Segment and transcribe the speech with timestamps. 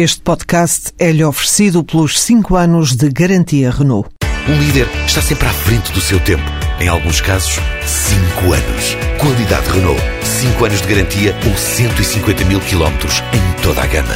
[0.00, 4.08] Este podcast é-lhe oferecido pelos 5 anos de garantia Renault.
[4.48, 6.44] Um líder está sempre à frente do seu tempo.
[6.78, 8.96] Em alguns casos, 5 anos.
[9.20, 10.00] Qualidade Renault.
[10.22, 14.14] 5 anos de garantia ou 150 mil quilómetros em toda a gama.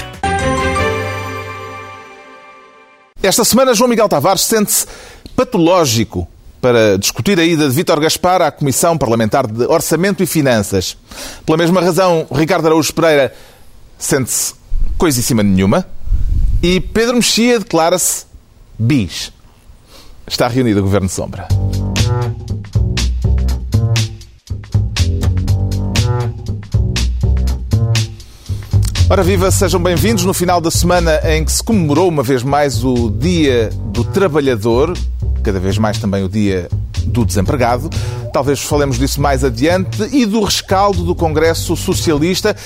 [3.21, 4.87] Esta semana, João Miguel Tavares sente-se
[5.35, 6.29] patológico
[6.61, 10.96] para discutir a ida de Vítor Gaspar à Comissão Parlamentar de Orçamento e Finanças.
[11.45, 13.35] Pela mesma razão, Ricardo Araújo Pereira
[13.99, 14.61] sente-se
[14.96, 15.86] coisíssima nenhuma.
[16.62, 18.26] E Pedro Mexia declara-se
[18.79, 19.32] bis.
[20.26, 21.48] Está reunido o Governo de Sombra.
[29.12, 32.83] Ora viva, sejam bem-vindos no final da semana em que se comemorou uma vez mais
[32.83, 34.97] o Dia do Trabalhador,
[35.42, 36.66] cada vez mais também o Dia
[37.05, 37.91] do Desempregado.
[38.33, 42.56] Talvez falemos disso mais adiante e do rescaldo do Congresso Socialista.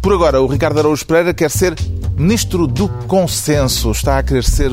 [0.00, 1.76] Por agora, o Ricardo Araújo Pereira quer ser
[2.16, 3.90] Ministro do Consenso.
[3.90, 4.70] Está a querer ser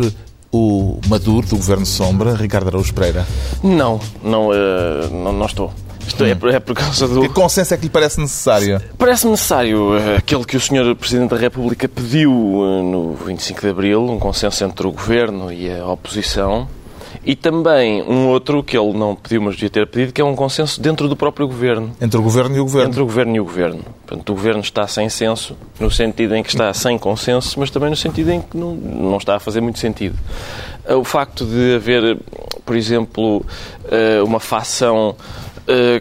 [0.52, 3.26] o Maduro do Governo Sombra, Ricardo Araújo Pereira?
[3.64, 5.74] Não, não, uh, não, não estou.
[6.16, 7.22] Isto é, por, é por causa do.
[7.22, 8.82] Que consenso é que lhe parece necessário?
[8.98, 10.96] Parece necessário uh, aquele que o Sr.
[10.96, 15.70] Presidente da República pediu uh, no 25 de Abril, um consenso entre o Governo e
[15.70, 16.68] a oposição.
[17.26, 20.36] E também um outro que ele não pediu, mas devia ter pedido, que é um
[20.36, 21.92] consenso dentro do próprio Governo.
[22.00, 22.90] Entre o Governo e o Governo?
[22.90, 23.84] Entre o Governo e o Governo.
[24.06, 27.90] Portanto, o Governo está sem senso, no sentido em que está sem consenso, mas também
[27.90, 30.16] no sentido em que não, não está a fazer muito sentido.
[30.88, 32.20] O facto de haver,
[32.64, 33.44] por exemplo,
[34.24, 35.16] uma facção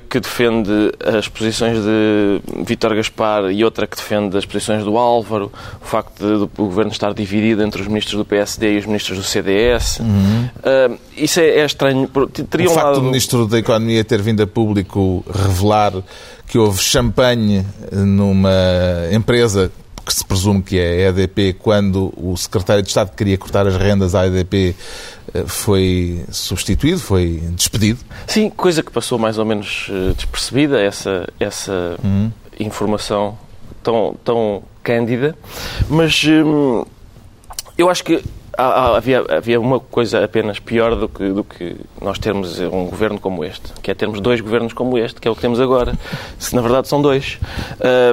[0.08, 5.50] que defende as posições de Vítor Gaspar e outra que defende as posições do Álvaro,
[5.80, 9.18] o facto de, do governo estar dividido entre os ministros do PSD e os ministros
[9.18, 10.00] do CDS.
[10.00, 10.44] Uhum.
[10.58, 12.08] Uh, isso é, é estranho.
[12.50, 13.00] Teria o facto lado...
[13.00, 15.92] do Ministro da Economia ter vindo a público revelar
[16.46, 18.50] que houve champanhe numa
[19.12, 19.72] empresa
[20.04, 23.76] que se presume que é a EDP, quando o secretário de Estado queria cortar as
[23.76, 24.76] rendas à EDP,
[25.32, 28.00] eh, foi substituído, foi despedido?
[28.26, 32.30] Sim, coisa que passou mais ou menos eh, despercebida, essa, essa uhum.
[32.60, 33.38] informação
[33.82, 35.34] tão, tão cândida.
[35.88, 36.84] Mas hum,
[37.76, 38.22] eu acho que
[38.56, 43.44] havia, havia uma coisa apenas pior do que, do que nós termos um governo como
[43.44, 45.94] este, que é termos dois governos como este, que é o que temos agora.
[46.38, 47.38] Se na verdade são dois,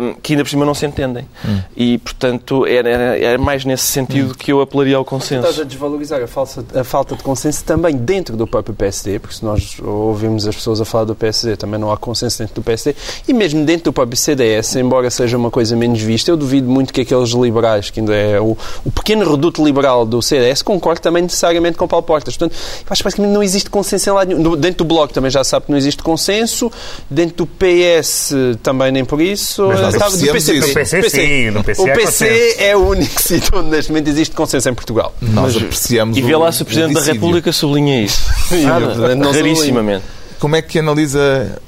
[0.02, 1.26] um, que ainda por cima não se entendem.
[1.46, 1.60] Hum.
[1.76, 4.36] E, portanto, era, era, mais nesse sentido hum.
[4.38, 5.48] que eu apelaria ao consenso.
[5.48, 9.36] Estás a desvalorizar a, falsa, a falta de consenso também dentro do próprio PSD, porque
[9.36, 12.62] se nós ouvimos as pessoas a falar do PSD, também não há consenso dentro do
[12.62, 12.96] PSD,
[13.28, 16.94] e mesmo dentro do próprio CDS, embora seja uma coisa menos vista, eu duvido muito
[16.94, 21.24] que aqueles liberais, que ainda é o, o pequeno reduto liberal do CDS concordo também
[21.24, 22.36] necessariamente com Paulo Portas.
[22.36, 24.56] Portanto, eu acho que basicamente não existe consenso em lado nenhum.
[24.56, 26.72] Dentro do Bloco também já sabe que não existe consenso.
[27.10, 28.34] Dentro do PS
[28.64, 29.68] também nem por isso.
[29.68, 31.52] Mas nós Sabe, do PC, No PC, sim.
[31.52, 35.14] No PC o PC é o único sítio onde neste momento existe consenso em Portugal.
[35.22, 38.22] Nós Mas, apreciamos E vê lá se o Presidente da República sublinha isso.
[38.64, 40.06] Nada, rarissimamente.
[40.40, 41.62] Como é que analisa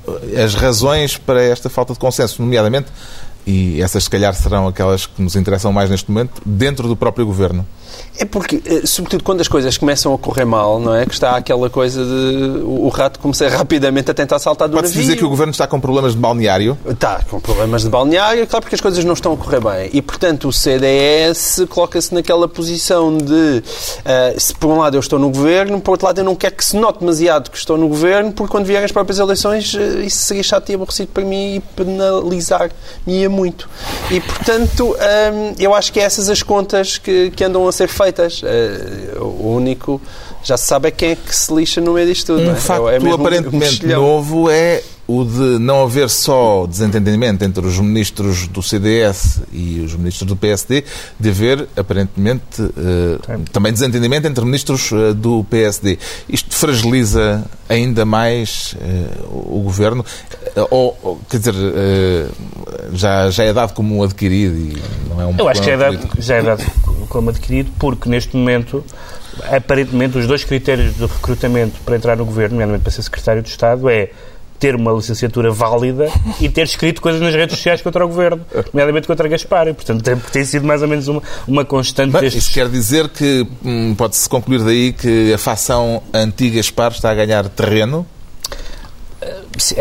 [0.44, 2.88] as razões para esta falta de consenso, nomeadamente,
[3.46, 7.26] e essas se calhar serão aquelas que nos interessam mais neste momento, dentro do próprio
[7.26, 7.66] Governo?
[8.18, 11.06] É porque, eh, sobretudo quando as coisas começam a correr mal, não é?
[11.06, 15.16] Que está aquela coisa de o rato começar rapidamente a tentar saltar do Pode-se dizer
[15.18, 16.78] que o Governo está com problemas de balneário?
[16.86, 19.90] Está com problemas de balneário, claro, porque as coisas não estão a correr bem.
[19.94, 25.18] E, portanto, o CDS coloca-se naquela posição de uh, se por um lado eu estou
[25.18, 27.88] no Governo, por outro lado eu não quero que se note demasiado que estou no
[27.88, 31.56] Governo, porque quando vierem as próprias eleições uh, isso seria chato e aborrecido para mim
[31.56, 33.68] e penalizar-me muito.
[34.12, 37.83] E, portanto, um, eu acho que é essas as contas que, que andam a ser
[37.88, 38.42] feitas.
[38.44, 40.02] Uh, o único,
[40.44, 42.42] já se sabe, é quem é que se lixa no meio disto tudo.
[42.42, 42.56] Um não é?
[42.56, 48.48] facto é aparentemente um novo é o de não haver só desentendimento entre os ministros
[48.48, 50.86] do CDS e os ministros do PSD,
[51.20, 56.00] de haver, aparentemente, uh, também desentendimento entre ministros uh, do PSD.
[56.30, 60.06] Isto fragiliza ainda mais uh, o governo?
[60.70, 61.56] Ou, quer dizer,
[62.94, 64.78] já, já é dado como um adquirido e
[65.10, 66.64] não é um Eu acho que já é, dado, já é dado
[67.10, 68.84] como adquirido, porque neste momento
[69.52, 73.50] aparentemente, os dois critérios de recrutamento para entrar no governo, nomeadamente para ser secretário de
[73.50, 74.10] Estado, é
[74.60, 76.08] ter uma licenciatura válida
[76.40, 79.68] e ter escrito coisas nas redes sociais contra o governo, nomeadamente contra Gaspar.
[79.68, 83.10] E, portanto, tem, tem sido mais ou menos uma, uma constante Mas, Isso quer dizer
[83.10, 88.08] que hum, pode-se concluir daí que a facção anti-Gaspar está a ganhar terreno?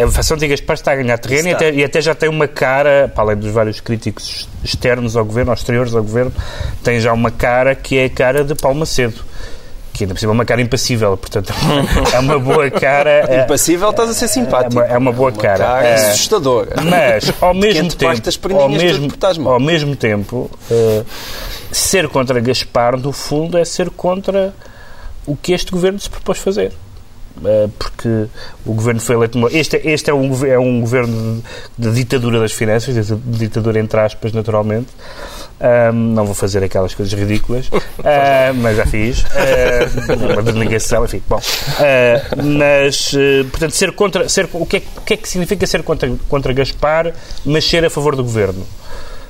[0.03, 3.11] A facção anti-Gaspar está a ganhar terreno e até, e até, já tem uma cara,
[3.15, 6.33] para além dos vários críticos externos ao governo, exteriores ao governo,
[6.85, 9.33] tem já uma cara que é a cara de Paulo Macedo
[9.93, 11.53] que ainda por cima é uma cara impassível, portanto
[12.13, 13.27] é uma boa cara.
[13.29, 14.81] É, impassível estás a ser simpático.
[14.81, 15.59] É uma, é uma boa uma cara.
[15.59, 16.77] cara é, assustadora.
[16.83, 21.07] Mas ao mesmo tempo, ao mesmo, ao mesmo tempo, uh,
[21.71, 24.55] ser contra Gaspar, no fundo, é ser contra
[25.27, 26.73] o que este governo se propôs fazer.
[27.39, 28.27] Uh, porque
[28.65, 29.49] o governo foi eleito.
[29.49, 31.43] Este, este é, um, é um governo
[31.77, 34.89] de, de ditadura das finanças, de ditadura entre aspas, naturalmente.
[35.63, 39.21] Um, não vou fazer aquelas coisas ridículas, uh, mas já fiz.
[39.21, 41.23] Uh, uma denegação, enfim.
[41.29, 43.13] Bom, uh, mas,
[43.51, 44.29] portanto, ser contra.
[44.29, 47.13] Ser, o, que é, o que é que significa ser contra, contra Gaspar,
[47.45, 48.67] mas ser a favor do governo?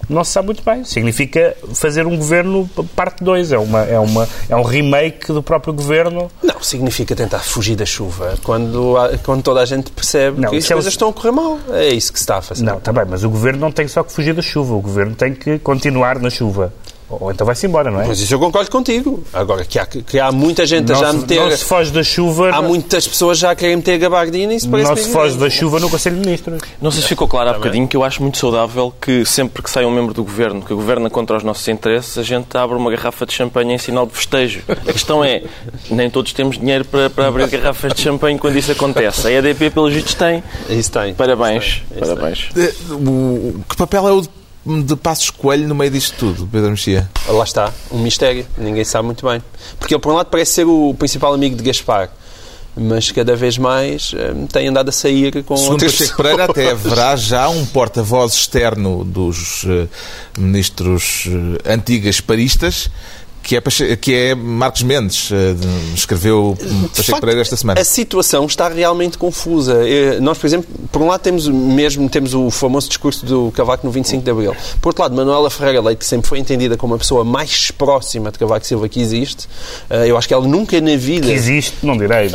[0.09, 0.85] Não se sabe muito bem.
[0.85, 3.53] Significa fazer um governo parte 2.
[3.53, 6.31] É, uma, é, uma, é um remake do próprio governo.
[6.43, 8.95] Não, significa tentar fugir da chuva quando,
[9.25, 11.59] quando toda a gente percebe não, que as coisas é estão a correr mal.
[11.71, 12.65] É isso que se está a fazer.
[12.65, 14.75] Não, está bem, mas o governo não tem só que fugir da chuva.
[14.75, 16.73] O governo tem que continuar na chuva.
[17.21, 18.07] Ou então vai-se embora, não é?
[18.07, 19.23] Mas isso eu concordo contigo.
[19.33, 21.41] Agora, que há, que há muita gente não a já meter...
[21.41, 22.51] Não se foge da chuva...
[22.51, 25.51] Há muitas pessoas já a querem meter gabardina e isso parece Não se foge da
[25.51, 26.61] chuva no Conselho de Ministros.
[26.81, 29.71] Não sei se ficou claro há bocadinho que eu acho muito saudável que sempre que
[29.71, 32.91] sai um membro do Governo que governa contra os nossos interesses, a gente abre uma
[32.91, 34.63] garrafa de champanhe em sinal de festejo.
[34.69, 35.43] A questão é,
[35.91, 39.27] nem todos temos dinheiro para, para abrir garrafas de champanhe quando isso acontece.
[39.27, 40.43] A EDP, pelos vistos, tem.
[40.69, 41.15] Isso tem.
[41.15, 41.65] Parabéns.
[41.65, 42.03] Isso tem.
[42.03, 42.49] Isso Parabéns.
[42.55, 43.65] Tem.
[43.69, 47.09] Que papel é o de Passos Coelho no meio disto tudo, Pedro Mexia?
[47.27, 49.43] Lá está, um mistério, ninguém sabe muito bem.
[49.79, 52.11] Porque ele, por um lado, parece ser o principal amigo de Gaspar,
[52.77, 56.71] mas cada vez mais um, tem andado a sair com Segundo outras Pacheco Pereira, até
[56.71, 59.89] haverá já um porta-voz externo dos uh,
[60.39, 62.89] ministros uh, antigasparistas
[63.43, 65.55] que é, que é Marcos Mendes, eh,
[65.95, 67.81] escreveu Pacheco facto, Pereira esta semana.
[67.81, 69.81] A situação está realmente confusa.
[70.21, 73.93] Nós, por exemplo, por um lado temos mesmo temos o famoso discurso do Cavaco no
[73.93, 74.55] 25 de Abril.
[74.81, 78.31] Por outro lado, Manuela Ferreira Leite, que sempre foi entendida como a pessoa mais próxima
[78.31, 79.49] de Cavaco Silva que existe,
[79.89, 81.27] eh, eu acho que ela nunca na vida...
[81.27, 82.29] Que existe, não direi.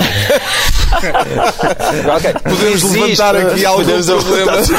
[2.18, 2.34] okay.
[2.44, 4.74] Podemos existe, levantar aqui alguns problemas de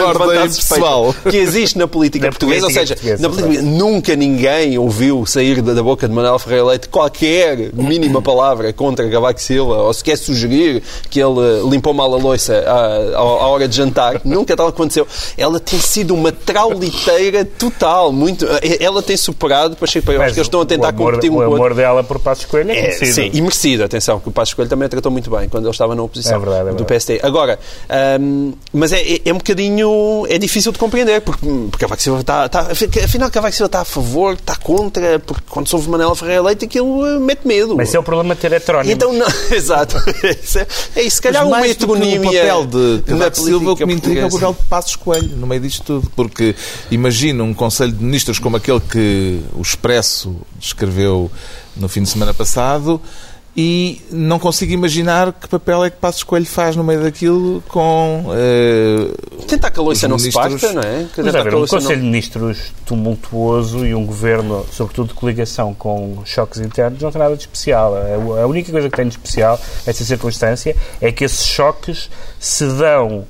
[0.00, 1.14] ordem pessoal.
[1.28, 5.24] Que existe na política na portuguesa, política ou seja, portuguesa, na política, nunca ninguém ouviu
[5.26, 9.92] sair da, da boca de Manuel Ferreira Leite qualquer mínima palavra contra Cavaco Silva ou
[9.92, 14.20] se quer sugerir que ele limpou mal a louça à, à, hora de jantar.
[14.24, 15.06] Nunca tal aconteceu.
[15.36, 18.12] Ela tem sido uma trauliteira total.
[18.12, 18.46] Muito,
[18.78, 21.42] ela tem superado, para Chico acho que eles estão a tentar amor, competir um o
[21.42, 23.84] amor dela por Passos Coelho é, é Sim, e merecido.
[23.84, 26.36] Atenção, que o Passos Coelho também a tratou muito bem quando ele estava na oposição
[26.36, 27.20] é verdade, é do PST.
[27.22, 27.58] Agora,
[28.72, 30.26] mas é, é, é, um bocadinho...
[30.28, 32.60] É difícil de compreender, porque, porque Cavaco Silva está, está...
[33.04, 36.64] Afinal, Cavaco Silva está a favor, está contra, porque quando se ouve Manela Ferreira Leite,
[36.64, 37.76] aquilo uh, mete medo.
[37.76, 38.92] Mas é o problema de ter heterónimo.
[38.92, 39.96] Então, não, exato.
[40.96, 42.20] é isso, se calhar uma heteronímia...
[42.20, 45.36] o papel de Cavaco Silva, o que me intriga é o papel de Passos Coelho,
[45.36, 46.54] no meio disto tudo, porque
[46.90, 51.30] imagino um Conselho de Ministros como aquele que o Expresso descreveu
[51.76, 53.00] no fim de semana passado,
[53.56, 58.26] e não consigo imaginar que papel é que Passos Coelho faz no meio daquilo com.
[58.26, 61.06] Uh, Tentar que a loiça não se parta, não é?
[61.16, 61.96] Mas, ver, um Conselho não...
[61.96, 67.34] de Ministros tumultuoso e um governo, sobretudo de coligação com choques internos, não tem nada
[67.34, 67.94] de especial.
[68.40, 72.08] A única coisa que tem de especial, essa circunstância, é que esses choques
[72.38, 73.26] se dão.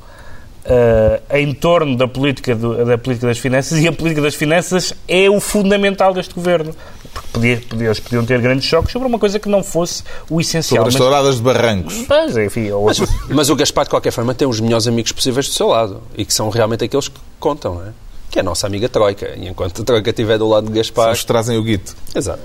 [0.61, 4.93] Uh, em torno da política, do, da política das finanças e a política das finanças
[5.09, 6.75] é o fundamental deste governo.
[7.13, 10.41] Porque podia, podia, eles podiam ter grandes choques sobre uma coisa que não fosse o
[10.41, 10.85] essencial.
[10.85, 12.05] Sobre as touradas de barrancos.
[12.09, 12.87] Mas, enfim, ou...
[12.87, 16.03] mas, mas, o Gaspar, de qualquer forma, tem os melhores amigos possíveis do seu lado
[16.17, 17.93] e que são realmente aqueles que contam, não é?
[18.31, 19.35] Que é a nossa amiga Troika.
[19.37, 21.13] E enquanto a Troika estiver do lado de Gaspar...
[21.13, 21.97] Os trazem o guito.
[22.15, 22.41] Exato.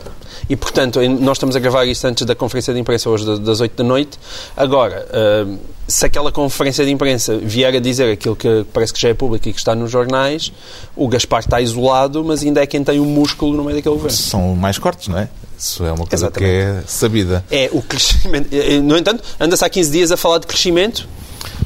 [0.50, 3.76] E, portanto, nós estamos a gravar isto antes da conferência de imprensa hoje das 8
[3.76, 4.18] da noite.
[4.58, 5.58] Agora, uh,
[5.88, 9.48] se aquela conferência de imprensa vier a dizer aquilo que parece que já é público
[9.48, 10.52] e que está nos jornais,
[10.96, 14.18] o Gaspar está isolado, mas ainda é quem tem o músculo no meio daquele governo.
[14.18, 15.30] São mais cortes, não é?
[15.58, 16.52] Isso é uma coisa Exatamente.
[16.52, 17.46] que é sabida.
[17.50, 18.50] É o crescimento.
[18.84, 21.08] No entanto, anda-se há 15 dias a falar de crescimento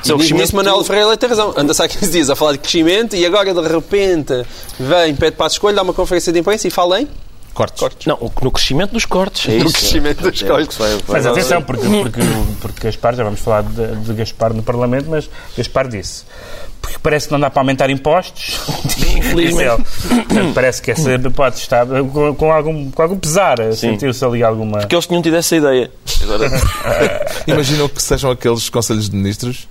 [0.04, 0.42] Seu crescimento...
[0.42, 1.54] Nisso Manuel Ferreira tem razão.
[1.56, 4.46] Anda-se há 15 dias a falar de crescimento e agora, de repente,
[4.80, 7.08] vem, pede para a escolha, dá uma conferência de imprensa e fala em
[7.54, 7.80] Cortes.
[7.80, 8.08] cortes.
[8.08, 9.50] Não, no crescimento dos cortes.
[9.50, 9.74] É no isso.
[9.74, 10.78] crescimento dos é cortes.
[11.08, 12.22] Mas atenção, porque, porque,
[12.62, 16.24] porque Gaspar, já vamos falar de, de Gaspar no Parlamento, mas Gaspar disse
[16.82, 18.60] porque parece que não dá para aumentar impostos.
[19.18, 19.84] Infelizmente.
[20.56, 23.58] parece que essa hipótese está com, com, algum, com algum pesar.
[23.74, 24.80] Sentiu-se ali alguma.
[24.80, 25.92] Porque eles tinham tido essa ideia.
[26.24, 26.50] Agora...
[27.46, 29.68] Imaginam que sejam aqueles conselhos de ministros?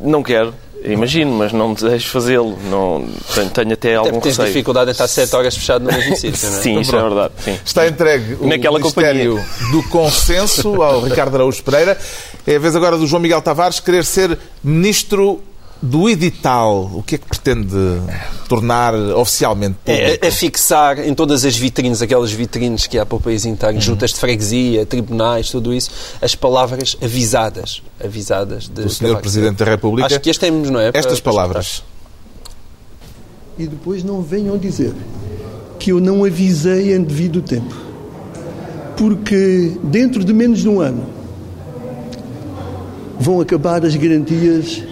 [0.00, 0.54] Não quero.
[0.86, 2.58] Imagino, mas não desejo fazê-lo.
[2.70, 4.48] Não, tenho, tenho até algum tens receio.
[4.48, 6.60] dificuldade em estar 7 horas fechado no mesmo sítio, não é?
[6.60, 7.34] Sim, então, isso é verdade.
[7.42, 7.58] Sim.
[7.64, 9.72] Está entregue o Naquela Ministério companhia.
[9.72, 11.96] do Consenso ao Ricardo Araújo Pereira.
[12.46, 15.40] É a vez agora do João Miguel Tavares querer ser Ministro
[15.82, 17.76] do edital, o que é que pretende
[18.48, 20.24] tornar oficialmente público?
[20.24, 23.74] É, a, fixar em todas as vitrines, aquelas vitrines que há para o país inteiro,
[23.74, 23.80] uhum.
[23.80, 25.90] juntas de freguesia, tribunais, tudo isso,
[26.22, 27.82] as palavras avisadas.
[28.02, 29.16] Avisadas do Sr.
[29.20, 30.06] Presidente da República.
[30.06, 30.90] Acho que as temos, não é?
[30.94, 31.82] Estas para, palavras.
[33.58, 34.94] E depois não venham dizer
[35.78, 37.74] que eu não avisei em devido tempo.
[38.96, 41.06] Porque dentro de menos de um ano
[43.18, 44.82] vão acabar as garantias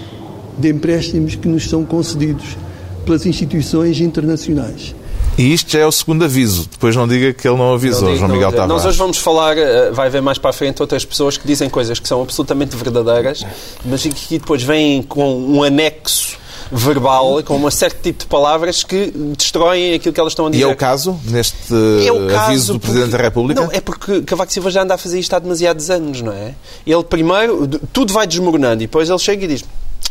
[0.59, 2.57] de empréstimos que nos são concedidos
[3.05, 4.95] pelas instituições internacionais.
[5.39, 6.69] E isto já é o segundo aviso.
[6.71, 8.51] Depois não diga que ele não avisou, Não digo, João não Miguel.
[8.53, 8.69] Tavares.
[8.69, 11.71] Nós hoje vamos falar, eh, vai haver mais para a frente outras pessoas que dizem
[11.71, 13.45] coisas que são absolutamente verdadeiras,
[13.85, 16.37] mas que depois vêm com um anexo
[16.71, 20.53] verbal, com um certo tipo de palavras que destroem aquilo que elas estão a E
[20.53, 20.65] dizer.
[20.65, 21.73] é o caso, neste
[22.07, 23.61] É o caso aviso do porque- Presidente da República?
[23.61, 26.55] Não, é porque Cavaco Silva já anda a fazer isto há demasiados anos, não é?
[26.87, 29.65] Ele primeiro, tudo vai desmoronando e depois ele chega e diz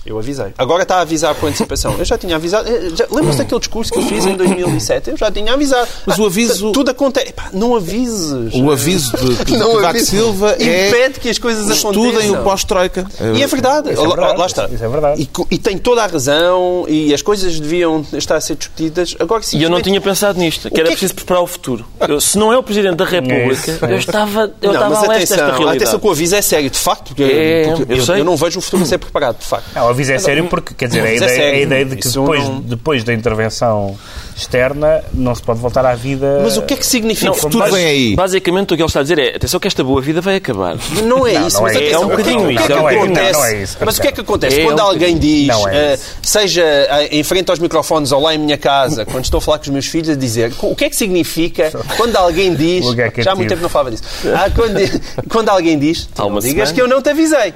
[0.06, 0.48] eu avisei.
[0.58, 1.96] Agora está a avisar por antecipação.
[1.98, 2.68] Eu já tinha avisado.
[2.70, 5.10] Eh, Lembra-se daquele discurso que eu fiz em 2007?
[5.12, 5.88] Eu já tinha avisado.
[6.06, 7.30] Mas o Ah, aviso- Tudo acontece.
[7.30, 8.54] Epá, não avises.
[8.56, 9.72] O aviso de, de Não.
[10.02, 12.42] Silva é Impede que as coisas estudem aconteçam.
[12.42, 13.06] o pós-Troika.
[13.36, 13.92] E é verdade.
[13.92, 14.40] Isso é Lá- verdade.
[14.40, 14.66] Lá está.
[14.72, 15.22] Isso é verdade.
[15.22, 19.16] E, e tem toda a razão e as coisas deviam estar a ser discutidas.
[19.20, 21.48] Agora, E eu não tinha pensado nisto, que que era é que- preciso preparar o
[21.48, 21.86] futuro.
[22.08, 25.04] Eu, se não é o Presidente da República, é eu estava, eu não, estava mas
[25.04, 25.78] a leste desta atenção, realidade.
[25.78, 28.20] atenção que o aviso é sério, de facto, porque, É, porque eu eu, sei.
[28.22, 29.66] eu não vejo o futuro a ser preparado, de facto.
[29.82, 31.60] Não, o aviso é sério porque, quer dizer, a é ideia, sério.
[31.60, 33.98] a ideia de que depois, não- depois da intervenção
[34.36, 36.40] externa não se pode voltar à vida.
[36.44, 37.28] Mas o que é que significa?
[37.28, 38.16] Não, futuro vem aí.
[38.16, 40.78] Basicamente o que ele está a dizer é, atenção que esta boa vida vai acabar.
[41.04, 42.02] Não é Não, isso, não mas é atenção.
[42.02, 43.32] É um o bocadinho o que é isso, que é acontece?
[43.32, 44.60] Não, não é isso, Mas o que é que acontece?
[44.62, 46.04] É Quando um alguém diz, é isso.
[46.22, 49.58] seja eh, em frente aos microfones ou lá em minha casa, quando estou a falar
[49.58, 52.86] com os meus filhos, a dizer o que é que significa quando alguém diz.
[52.96, 53.50] Já há muito cativo.
[53.50, 54.04] tempo não falava disso.
[54.36, 54.80] Ah, quando,
[55.30, 56.74] quando alguém diz, tu não digas semana.
[56.74, 57.54] que eu não te avisei.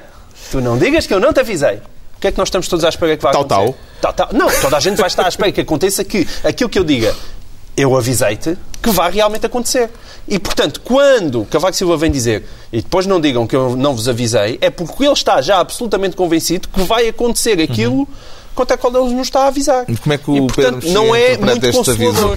[0.52, 1.80] Tu não digas que eu não te avisei.
[2.18, 3.76] O que é que nós estamos todos à espera que Tal, acontecer?
[4.02, 4.30] Tal, tal.
[4.34, 7.16] Não, toda a gente vai estar à espera que aconteça que aquilo que eu diga,
[7.78, 9.90] eu avisei-te, que vai realmente acontecer.
[10.28, 14.08] E, portanto, quando Cavaco Silva vem dizer, e depois não digam que eu não vos
[14.08, 18.08] avisei, é porque ele está já absolutamente convencido que vai acontecer aquilo
[18.56, 19.86] quanto a qual ele nos está a avisar.
[19.88, 22.36] E como é que o e, portanto, Pedro não é muito este aviso?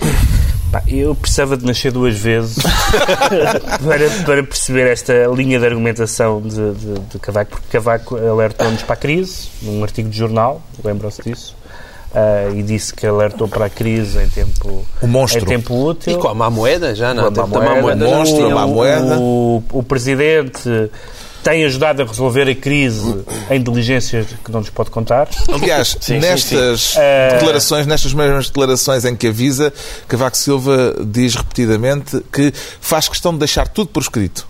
[0.86, 2.56] Eu precisava de nascer duas vezes
[3.84, 8.94] para, para perceber esta linha de argumentação de, de, de Cavaco, porque Cavaco alertou-nos para
[8.94, 11.56] a crise, num artigo de jornal, lembram-se disso,
[12.14, 15.42] ah, e disse que alertou para a crise em tempo, O monstro.
[15.42, 16.14] em tempo útil.
[16.14, 17.32] E com a má moeda, já não.
[17.32, 18.08] Com a má moeda.
[18.08, 19.18] já monstro, a má moeda.
[19.18, 20.90] O, o Presidente
[21.42, 25.28] tem ajudado a resolver a crise em diligências que não nos pode contar.
[25.52, 29.72] Aliás, sim, nestas Eh, declarações, nestas mesmas declarações em que avisa,
[30.06, 34.46] Cavaco Silva diz repetidamente que faz questão de deixar tudo por escrito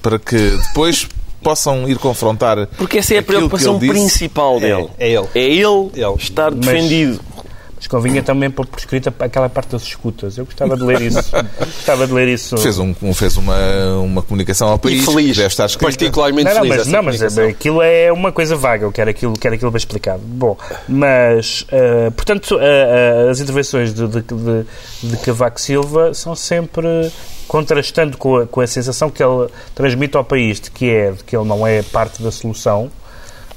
[0.00, 0.36] para que
[0.68, 1.06] depois
[1.42, 2.66] possam ir confrontar.
[2.76, 4.88] Porque essa é a preocupação principal dele.
[4.98, 5.26] é ele.
[5.34, 6.14] É ele, Ele.
[6.18, 7.20] estar defendido.
[7.36, 7.47] Mas
[7.86, 10.38] convinha também pôr por escrita aquela parte das escutas.
[10.38, 11.30] Eu gostava de ler isso.
[11.58, 12.56] gostava de ler isso.
[12.56, 15.36] Fez, um, fez uma, uma comunicação ao país que feliz.
[15.36, 15.84] deve estar escrita.
[15.86, 16.76] Particularmente Não, não, feliz.
[16.78, 20.20] mas, não, mas aquilo é uma coisa vaga, eu quero aquilo, quero aquilo bem explicado.
[20.24, 20.56] Bom,
[20.88, 24.64] mas, eh, portanto, eh, eh, as intervenções de, de, de,
[25.02, 27.10] de Cavaco Silva são sempre
[27.46, 31.24] contrastando com a, com a sensação que ele transmite ao país de que é de
[31.24, 32.90] que ele não é parte da solução,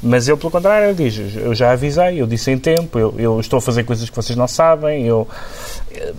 [0.04, 3.58] mas ele, pelo contrário, diz: Eu já avisei, eu disse em tempo, eu, eu estou
[3.58, 5.06] a fazer coisas que vocês não sabem.
[5.06, 5.28] Eu...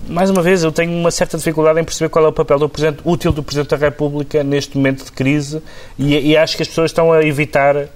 [0.07, 2.69] Mais uma vez, eu tenho uma certa dificuldade em perceber qual é o papel do
[2.69, 5.61] Presidente, útil do Presidente da República neste momento de crise
[5.97, 7.87] e, e acho que as pessoas estão a evitar.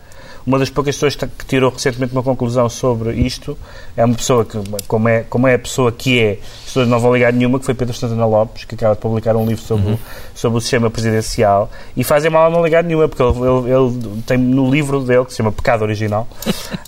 [0.47, 3.57] Uma das poucas pessoas que tirou recentemente uma conclusão sobre isto
[3.97, 7.13] é uma pessoa que, como é, como é a pessoa que é, pessoas não vão
[7.13, 9.99] ligar nenhuma, que foi Pedro Santana Lopes, que acaba de publicar um livro sobre, o,
[10.33, 14.21] sobre o sistema presidencial, e fazem mal a não ligar nenhuma, porque ele, ele- ele
[14.25, 16.25] tem no livro dele, que se chama Pecado Original,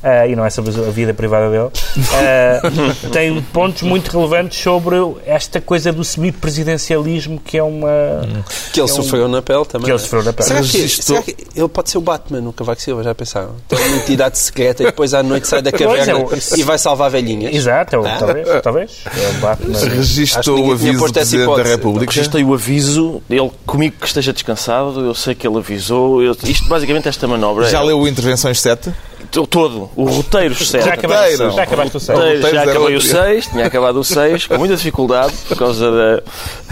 [0.02, 1.70] ah, e não é sobre a vida privada dele,
[2.14, 2.62] ah,
[3.12, 7.90] tem pontos muito relevantes sobre esta coisa do semipresidencialismo, que é uma.
[8.72, 9.86] Que ele é um- sofreu na pele também.
[9.86, 10.00] que ele é?
[10.00, 10.48] sofreu na pele.
[10.48, 13.49] Será que, será que ele pode ser o Batman, o Cavaco Silva, já pensaram?
[13.68, 16.26] Tem uma entidade secreta e depois à noite sai da Pois é, caverna
[16.58, 17.54] e vai salvar velhinhas.
[17.56, 18.18] Exato, Ah.
[18.20, 18.92] talvez, talvez.
[19.06, 21.64] É Registou ninguém o aviso do Presidente da.
[21.64, 22.12] República.
[22.14, 26.22] Registrei o aviso, ele comigo que esteja descansado, eu sei que ele avisou.
[26.22, 27.70] eu- isto basicamente esta manobra.
[27.70, 28.92] Já é, leu o Intervenções 7?
[29.32, 30.86] To- todo, o roteiro certo.
[30.86, 31.52] Já acabaste, Roteiro.
[31.56, 32.36] já acabaste o Roteiro, sério.
[32.36, 33.10] Roteiro já era acabei o outro.
[33.10, 36.22] 6, tinha acabado o 6, com muita dificuldade, por causa da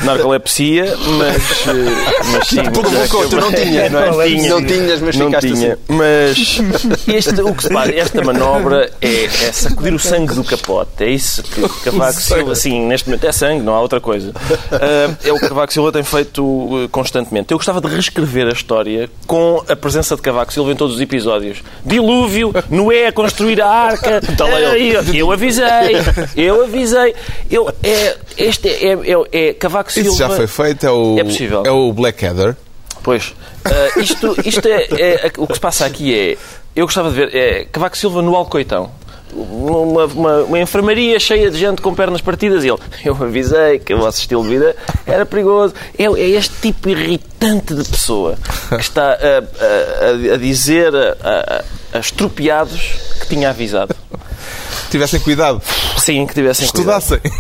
[0.03, 2.55] narcolepsia, mas, eh, mas sim.
[2.57, 3.65] já Provocou, tu não acabei.
[3.65, 4.27] tinhas, não, não é?
[4.27, 5.73] tinha, Não tinhas, mas não ficaste tinha.
[5.73, 5.81] assim.
[5.87, 6.37] Mas
[7.07, 11.03] este, o que se passa, esta manobra é, é sacudir o sangue do capote.
[11.03, 14.31] É isso que o Cavaco Silva, assim, neste momento é sangue, não há outra coisa.
[14.71, 17.51] Ah, é o que Cavaco Silva tem feito eh, constantemente.
[17.51, 21.01] Eu gostava de reescrever a história com a presença de Cavaco Silva em todos os
[21.01, 21.59] episódios.
[21.85, 24.21] Dilúvio, Noé a construir a arca.
[24.75, 24.97] ele.
[24.97, 25.65] Ah, eu, avisei,
[26.35, 27.15] eu avisei.
[27.49, 30.09] Eu, é, este é, é, é Cavaco Silva.
[30.09, 31.63] Isso já foi feito, é o, É possível.
[31.65, 32.55] é o Blackadder.
[33.03, 33.33] Pois.
[33.65, 36.37] Ah, isto isto é, é- O que se passa aqui é.
[36.75, 37.35] Eu gostava de ver.
[37.35, 38.91] É Cavaco Silva no Alcoitão.
[39.37, 42.63] Uma, uma, uma enfermaria cheia de gente com pernas partidas.
[42.63, 44.75] E ele, eu avisei que o vosso estilo de vida
[45.05, 45.73] era perigoso.
[45.97, 48.37] É, é este tipo irritante de pessoa
[48.69, 51.63] que está a, a, a dizer a,
[51.93, 52.81] a, estropiados
[53.21, 53.95] que tinha avisado.
[54.89, 55.61] Tivessem cuidado.
[55.97, 57.01] Sim, que tivessem cuidado.
[57.01, 57.31] Estudassem.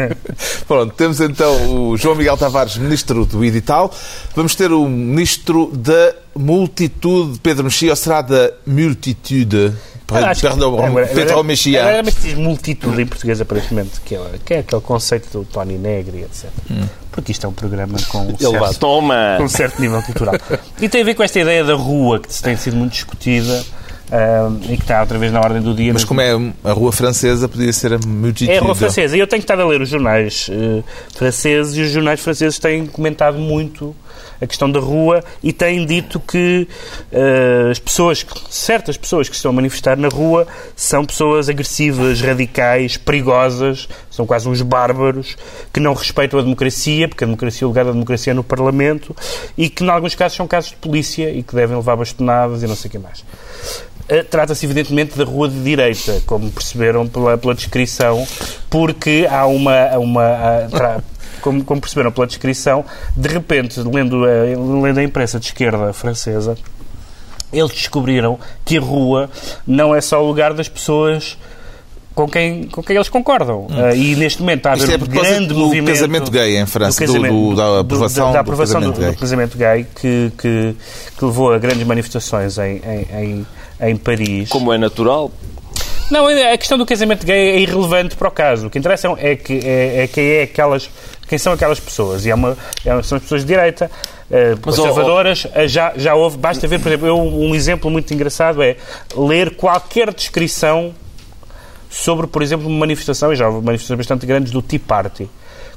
[0.66, 3.92] Pronto, temos então o João Miguel Tavares, ministro do edital.
[4.34, 9.72] Vamos ter o ministro da multitude, Pedro Mexia, ou será da multitude?
[10.10, 11.80] Acho que- Perdão, agora- Pedro agora- Mexia.
[11.80, 15.78] agora Mas diz multitude em português, aparentemente, que é, que é aquele conceito do Tony
[15.78, 16.50] Negri, etc.
[17.10, 19.34] Porque isto é um programa com um certo, Toma!
[19.38, 20.34] com um certo nível cultural.
[20.80, 23.64] E tem a ver com esta ideia da rua, que tem sido muito discutida
[24.62, 25.92] e que está outra vez na ordem do dia.
[25.92, 26.32] Mas Mas como é
[26.64, 28.50] a rua francesa, podia ser a multitude.
[28.50, 29.16] É a rua francesa.
[29.16, 30.82] E eu tenho estado a ler os jornais eh,
[31.14, 33.96] franceses e os jornais franceses têm comentado muito
[34.40, 36.68] a questão da rua e têm dito que
[37.10, 40.46] eh, as pessoas, certas pessoas que estão a manifestar na rua
[40.76, 45.36] são pessoas agressivas, radicais, perigosas, são quase uns bárbaros,
[45.72, 49.16] que não respeitam a democracia, porque a democracia, o lugar da democracia é no Parlamento,
[49.56, 52.66] e que, em alguns casos, são casos de polícia e que devem levar bastonadas e
[52.66, 53.24] não sei o que mais.
[54.10, 58.26] Uh, Trata-se, evidentemente, da rua de direita, como perceberam pela, pela descrição,
[58.68, 59.96] porque há uma.
[59.98, 61.00] uma tra-
[61.40, 62.84] como, como perceberam pela descrição,
[63.16, 66.54] de repente, lendo a, lendo a imprensa de esquerda francesa,
[67.52, 69.30] eles descobriram que a rua
[69.66, 71.36] não é só o lugar das pessoas
[72.14, 73.66] com quem, com quem eles concordam.
[73.66, 75.94] Uh, e neste momento está a haver é um grande do movimento.
[75.94, 79.10] casamento gay em França, do- do- da aprovação da do aprovação do, casamento gay.
[79.14, 80.76] do casamento gay, que, que,
[81.18, 83.46] que levou a grandes manifestações em, em, em,
[83.90, 84.48] em Paris.
[84.48, 85.30] Como é natural,
[86.10, 88.66] Não, a questão do casamento gay é irrelevante para o caso.
[88.66, 90.88] O que interessa é que é, é quem é aquelas,
[91.28, 92.26] quem são aquelas pessoas.
[92.26, 93.90] E é uma, é- são as pessoas de direita,
[94.30, 95.46] eh, conservadoras.
[95.54, 98.76] eh, Já, já houve, basta ver, por exemplo, eu, um exemplo muito engraçado é
[99.16, 100.94] ler qualquer descrição
[101.90, 105.28] sobre, por exemplo, uma manifestação, e já houve manifestações bastante grandes do Tea Party.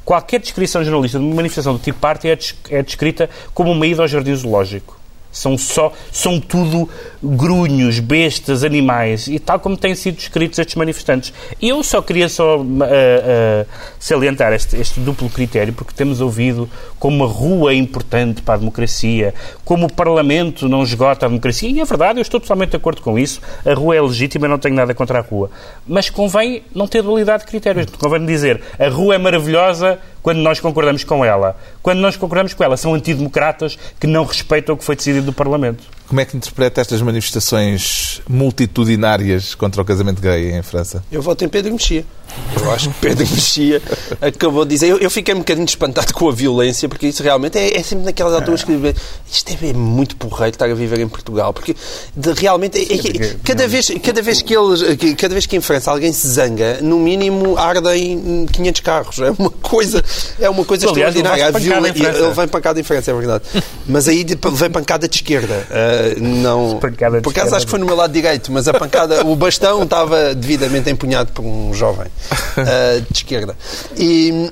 [0.04, 3.86] Qualquer descrição jornalista de uma manifestação do Tea Party é, des- é descrita como uma
[3.86, 4.98] ida ao jardim zoológico.
[5.32, 6.90] São só, são tudo
[7.22, 11.34] grunhos, bestas, animais, e tal como têm sido descritos estes manifestantes.
[11.62, 13.66] Eu só queria só ah, ah,
[14.00, 18.58] salientar este, este duplo critério, porque temos ouvido como a rua é importante para a
[18.58, 22.78] democracia, como o Parlamento não esgota a democracia, e é verdade, eu estou totalmente de
[22.78, 25.50] acordo com isso, a rua é legítima, não tenho nada contra a rua.
[25.88, 30.60] Mas convém não ter dualidade de critérios, convém dizer a rua é maravilhosa quando nós
[30.60, 31.56] concordamos com ela.
[31.82, 35.32] Quando nós concordamos com ela, são antidemocratas que não respeitam o que foi decidido do
[35.32, 35.86] Parlamento.
[36.06, 41.04] Como é que interpreta estas manifestações multitudinárias contra o casamento gay em França?
[41.12, 42.06] Eu voto em Pedro Mexia.
[42.62, 43.82] Eu acho que Pedro Mexia
[44.22, 44.90] acabou de dizer.
[44.90, 48.04] Eu, eu fiquei um bocadinho espantado com a violência, porque isso realmente é, é sempre
[48.06, 48.72] naquelas alturas que
[49.32, 51.76] isto é muito porreiro estar a viver em Portugal, porque
[52.16, 54.82] de- realmente é- é cada, vez, cada, vez que eles,
[55.18, 59.20] cada vez que em França alguém se zanga, no mínimo ardem 500 carros.
[59.20, 60.04] É uma coisa,
[60.40, 62.20] é uma coisa Aliás, extraordinária.
[62.26, 63.44] Ele vem pancada em França, é verdade.
[63.88, 65.66] Mas aí vem pancada de esquerda.
[65.72, 68.74] Ah, não, Pancada de por acaso acho que foi no meu lado direito, mas a
[68.74, 72.08] pancada, o bastão estava devidamente empunhado por um jovem
[72.58, 73.56] ah, de esquerda.
[73.96, 74.52] E.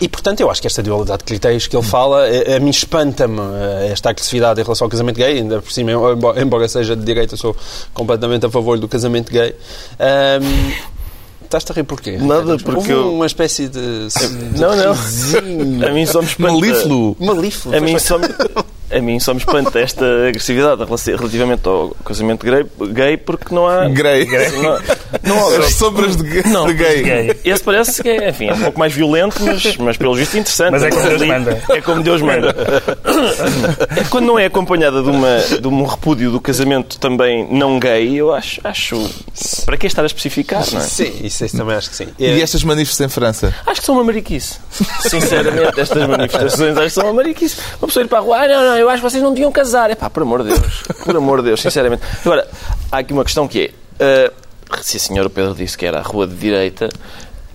[0.00, 2.70] E, portanto, eu acho que esta dualidade de critérios que ele fala, a, a mim
[2.70, 6.96] espanta-me eh, esta agressividade em relação ao casamento gay, ainda por cima, embora, embora seja
[6.96, 7.54] de direita, sou
[7.92, 9.54] completamente a favor do casamento gay.
[9.98, 10.72] Ahm,
[11.44, 12.12] Estás-te a rir porquê?
[12.18, 14.06] Nada, Houve porque eu- uma espécie de...
[14.56, 15.86] Não, não.
[15.88, 16.52] A mim só me espanta.
[16.52, 17.16] Malífluo.
[17.18, 17.76] Malífluo.
[17.76, 18.28] A mim só me,
[18.90, 23.88] a mim só me espanta esta agressividade relativamente ao casamento gay, gay porque não há.
[23.88, 24.26] Grey.
[24.26, 24.78] Não,
[25.36, 26.42] não há- As sombras de gay.
[26.46, 27.02] Não, de gay.
[27.02, 27.40] Gay.
[27.44, 30.72] Esse parece que é, enfim, é um pouco mais violento, mas, mas pelo visto interessante.
[30.72, 31.62] Mas é como Deus manda.
[31.70, 32.56] É como Deus manda.
[33.96, 38.14] É quando não é acompanhada de, uma, de um repúdio do casamento também não gay,
[38.16, 38.60] eu acho.
[38.64, 39.10] acho
[39.64, 40.82] para que estar a especificar, não é?
[40.82, 42.08] Sim, isso, isso também acho que sim.
[42.18, 43.54] E estas manifestações em França?
[43.66, 44.58] Acho que são uma mariquice.
[45.00, 47.56] Sinceramente, estas manifestações acho que são uma mariquice.
[47.80, 49.52] Uma pessoa ir para a rua, ah, não, não, eu acho que vocês não deviam
[49.52, 49.90] casar.
[49.90, 50.82] É pá, por amor de Deus.
[51.04, 52.02] Por amor de Deus, sinceramente.
[52.24, 52.48] Agora,
[52.90, 54.32] há aqui uma questão que é,
[54.70, 56.88] ah, se a senhora Pedro disse que era a rua de direita,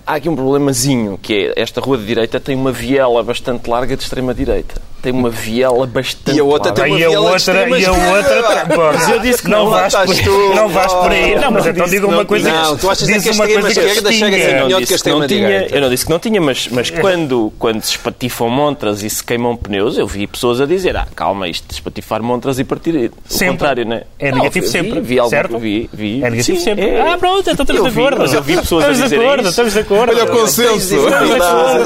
[0.06, 3.96] há aqui um problemazinho, que é, esta rua de direita tem uma viela bastante larga
[3.96, 4.85] de extrema-direita.
[5.06, 6.82] Tem uma viela bastante E a outra larga.
[6.82, 9.64] tem uma e a viela outra, extrema e a outra, Mas eu disse que não
[9.66, 10.54] não, vais por tu.
[10.56, 11.34] não vais por aí.
[11.36, 12.50] Não, mas Não então diga que uma não coisa.
[12.50, 12.62] tinha.
[12.62, 14.46] Não, tu achas é diz que a uma extrema coisa que esquerda chega a ser
[14.46, 14.64] tinha.
[14.64, 15.74] melhor Eu do que a que não extrema-direita.
[15.76, 19.22] eu não disse que não tinha, mas, mas quando, quando se espatifam montras e se
[19.22, 22.96] queimam pneus, eu vi pessoas a dizer: ah, calma, isto de espatifar montras e partir.
[22.96, 23.52] O Sempre.
[23.52, 24.02] contrário, não é?
[24.18, 25.56] É Não, negativo sempre, Vi, algo, certo?
[25.58, 26.24] Vi, vi.
[26.24, 26.84] É negativo sempre.
[26.84, 27.00] é.
[27.12, 28.18] Ah, pronto, então estamos de acordo.
[28.18, 30.12] mas eu vi pessoas a estamos de acordo, estamos de acordo.
[30.12, 30.94] Olha o consenso.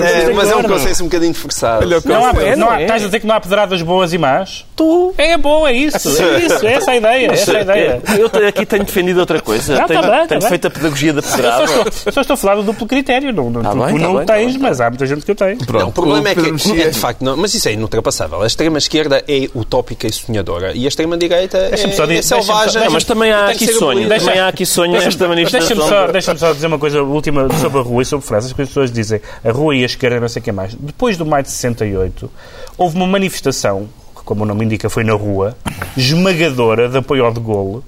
[0.02, 1.84] É, mas é um consenso um bocadinho forçado.
[1.84, 2.56] Olha o Não há, consenso.
[2.58, 2.82] não é.
[2.82, 4.64] estás, dizer que não há pedradas boas e más?
[4.74, 5.14] Tu.
[5.18, 6.08] É bom, é isso.
[6.08, 7.26] É isso, é essa a ideia.
[7.30, 8.02] É essa a ideia.
[8.18, 9.76] Eu aqui tenho defendido outra coisa.
[9.78, 10.48] Não, tenho tá bem, tá tenho bem.
[10.48, 11.64] feito a pedagogia da Eu só, pedrada.
[11.64, 13.32] estou, eu só estou a falar do duplo critério.
[13.32, 14.62] Não, não, Tá tu bem, não tá o bem, tá tens, bem.
[14.62, 15.56] mas há muita gente que o tem.
[15.58, 16.40] Pronto, Não, o problema é que
[16.80, 18.40] é de facto, não, mas isso é inultrapassável.
[18.42, 22.42] A extrema-esquerda é utópica e sonhadora e a extrema-direita é, Deixa-me só é dizer- deixa-me
[22.42, 22.82] só- selvagem.
[22.84, 24.08] Não, mas também há aqui sonho.
[24.08, 25.76] Também há aqui sonho nesta manifestação.
[25.76, 28.62] Deixa-me só, deixa só dizer uma coisa última sobre a rua e sobre França, que
[28.62, 30.74] as pessoas dizem a rua e a esquerda, não sei o que mais.
[30.74, 32.30] Depois do maio de 68,
[32.80, 35.54] houve uma manifestação, que como o nome indica foi na rua,
[35.94, 37.82] esmagadora de apoio ao de Gaulle,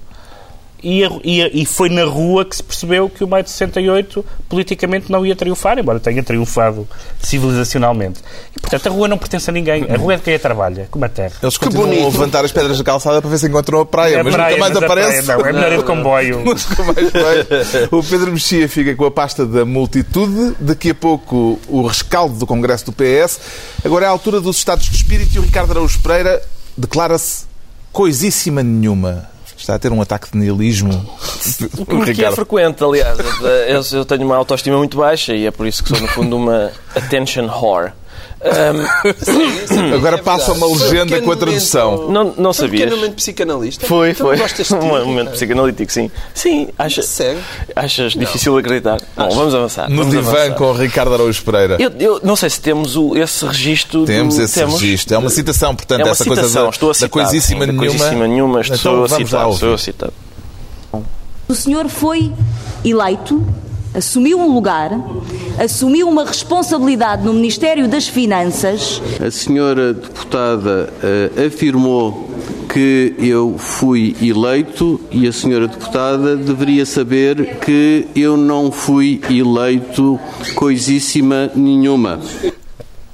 [0.83, 5.11] e, e e foi na rua que se percebeu que o maio de 68 politicamente
[5.11, 6.87] não ia triunfar, embora tenha triunfado
[7.21, 8.19] civilizacionalmente.
[8.55, 9.85] E, portanto, a rua não pertence a ninguém.
[9.89, 11.33] A rua é de quem a trabalha, como a terra.
[11.41, 14.23] Eles continuam a levantar as pedras da calçada para ver se encontram a praia, É
[14.23, 15.23] mas praia, nunca mais mas aparece.
[15.23, 16.43] praia não, é melhor ir de comboio.
[17.91, 20.55] O Pedro Mexia fica com a pasta da multitude.
[20.59, 23.39] Daqui a pouco o rescaldo do Congresso do PS.
[23.85, 26.41] Agora é a altura dos estados de espírito e o Ricardo Araújo Pereira
[26.77, 27.45] declara-se
[27.91, 29.29] coisíssima nenhuma.
[29.63, 30.91] Está a ter um ataque de nihilismo.
[31.77, 33.17] O que é frequente, aliás.
[33.65, 36.35] Eu, eu tenho uma autoestima muito baixa e é por isso que sou, no fundo,
[36.35, 37.93] uma attention whore.
[38.45, 41.91] Ahm, Agora É passa uma legenda com a tradução.
[41.91, 42.81] momento- não, não Foi um sabias?
[42.83, 43.85] pequeno momento psicanalista.
[43.87, 44.37] Foi, foi.
[44.37, 46.11] gostas de ti, Um momento psicanalítico, sim.
[46.33, 47.39] Sim, achas, Sério?
[47.75, 48.99] achas difícil acreditar?
[49.15, 49.89] Bom, vamos avançar.
[49.89, 50.55] No vamos divã avançar.
[50.55, 51.77] com o Ricardo Araújo Pereira.
[51.79, 54.05] Eu, eu não sei se temos o, esse registro.
[54.05, 55.15] Temos do, esse registro.
[55.15, 57.09] É uma citação, portanto, É uma essa citação, coisa da, estou a da citar.
[57.09, 57.87] coisíssima sim, da nenhuma.
[57.97, 59.49] coisíssima nenhuma, estou Então, a citar.
[59.49, 60.09] Estou a citar.
[61.47, 62.31] O senhor foi
[62.83, 63.45] eleito,
[63.93, 64.91] assumiu um lugar,
[65.59, 69.01] assumiu uma responsabilidade no Ministério das Finanças.
[69.25, 72.29] A senhora deputada eh, afirmou
[72.71, 80.19] que eu fui eleito e a senhora deputada deveria saber que eu não fui eleito
[80.55, 82.19] coisíssima nenhuma.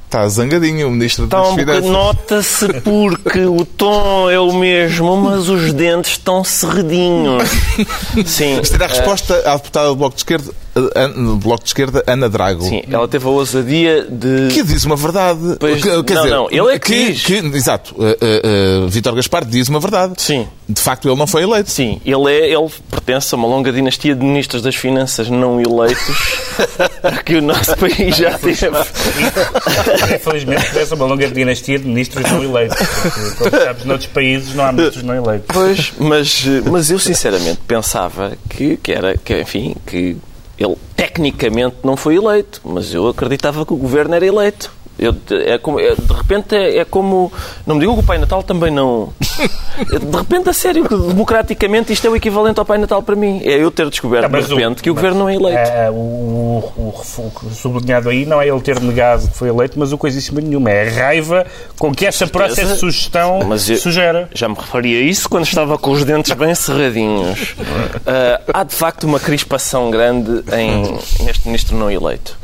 [0.06, 1.92] Está zangadinho o Ministro das Então, porque Finanças.
[1.92, 7.44] nota-se porque o tom é o mesmo, mas os dentes estão cerradinhos.
[8.26, 8.60] Sim.
[8.60, 12.04] Isto era a resposta à deputada do Bloco de Esquerda, eh, do Bloco de Esquerda
[12.08, 12.64] Ana Drago.
[12.64, 14.48] Sim, ela teve a ousadia de.
[14.54, 15.58] Que diz uma verdade.
[15.60, 17.24] Pois, Que- quer não, dizer, não, ele é que que, diz.
[17.26, 17.96] que- Exato.
[17.96, 20.14] Uh, uh, uh, Vítor Gaspar diz uma verdade.
[20.18, 20.48] Sim.
[20.68, 21.70] De facto, ele não foi eleito.
[21.72, 26.40] Sim, ele, é, ele pertence a uma longa dinastia de ministros das Finanças não eleitos
[27.26, 28.68] que o nosso país já teve.
[30.16, 32.78] Infelizmente, parece uma longa dinastia de ministros não eleitos.
[32.78, 35.48] Porque, como sabes, noutros países não há ministros não eleitos.
[35.52, 40.18] Pois, mas, mas eu sinceramente pensava que, que era, que, enfim, que
[40.60, 44.72] ele tecnicamente não foi eleito, mas eu acreditava que o governo era eleito.
[45.00, 47.32] Eu, é como, é- de repente é, é como.
[47.66, 49.14] Não me digam que o Pai Natal também não.
[49.80, 53.42] De repente, a sério, que democraticamente isto é o equivalente ao Pai Natal para mim.
[53.46, 55.58] É eu ter descoberto Não, mas de o- repente que o governo não é eleito.
[55.58, 59.80] É, o, o, o o sublinhado aí não é ele ter negado que foi eleito,
[59.80, 60.70] mas o coisíssima nenhuma.
[60.70, 61.46] É a raiva
[61.78, 64.28] com que esta própria sugestão Mas eu- sugere.
[64.34, 67.56] Já me referi a isso quando estava com os dentes bem cerradinhos.
[68.06, 72.36] Ah, há de facto uma crispação grande em, neste ministro não eleito.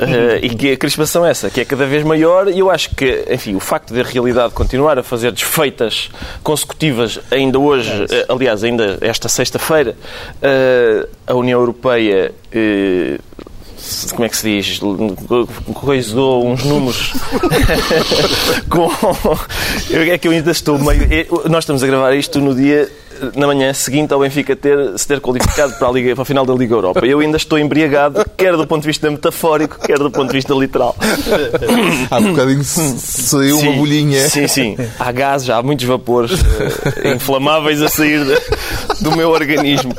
[0.00, 2.94] Ah, e que a crispação é essa, que é cada vez maior, e eu acho
[2.94, 6.10] que, enfim, o facto de a realidade continuar a fazer desfeitas
[6.42, 9.94] consecutivas ainda hoje, eh, aliás, ainda esta sexta-feira,
[10.42, 13.18] ah, a União Europeia eh,
[14.10, 14.80] como é que se diz?
[15.74, 17.12] Coisou uns números
[18.68, 18.90] com.
[19.90, 21.26] É que eu ainda estou meio.
[21.48, 22.90] Nós estamos a gravar isto no dia.
[23.36, 26.44] Na manhã seguinte ao Benfica ter, se ter qualificado para a, Liga, para a final
[26.46, 27.04] da Liga Europa.
[27.04, 30.54] Eu ainda estou embriagado, quer do ponto de vista metafórico, quer do ponto de vista
[30.54, 30.94] literal.
[32.10, 34.28] Há bocadinho saiu uma bolhinha.
[34.28, 34.76] Sim, sim.
[34.98, 36.32] Há gases, há muitos vapores
[37.02, 38.40] eh, inflamáveis a sair de-
[39.02, 39.94] do meu organismo.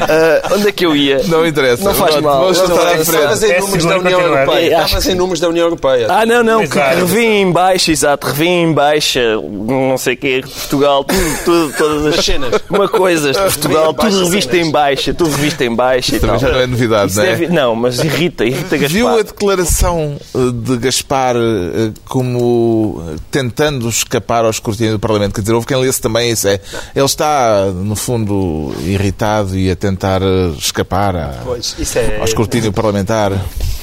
[0.00, 1.22] Ah, onde é que eu ia?
[1.26, 1.84] Não interessa.
[1.84, 2.40] Não faz mal.
[2.52, 4.20] Vamos Não, é- Estavas em É números seguro da União.
[4.20, 4.76] Europeia.
[4.76, 6.06] É, Estavas em números da União Europeia.
[6.10, 6.96] Ah, não, não, que Exato.
[6.96, 12.06] revi em baixa, exato, revi em baixa, não sei o quê, Portugal, tudo, tudo, todas
[12.06, 12.52] as As cenas.
[12.70, 14.66] Uma coisa, Portugal, tudo revisto cenas.
[14.66, 16.48] em baixa, tudo revisto em baixa e Também tal.
[16.48, 17.28] já não é novidade, Isso não é?
[17.36, 19.24] deve- não, mas irrita, irrita Viu a Gaspar.
[19.32, 25.34] declaração eh, de Gaspar eh, como eh, tentando escapar ao escrutínio do Parlamento?
[25.34, 26.48] Quer dizer, houve quem lesse também isso.
[26.48, 26.60] É,
[26.94, 30.20] ele está, no fundo, irritado e a tentar
[30.58, 32.18] escapar a- Pois, isso é...
[32.18, 33.32] ao escrutínio parlamentar.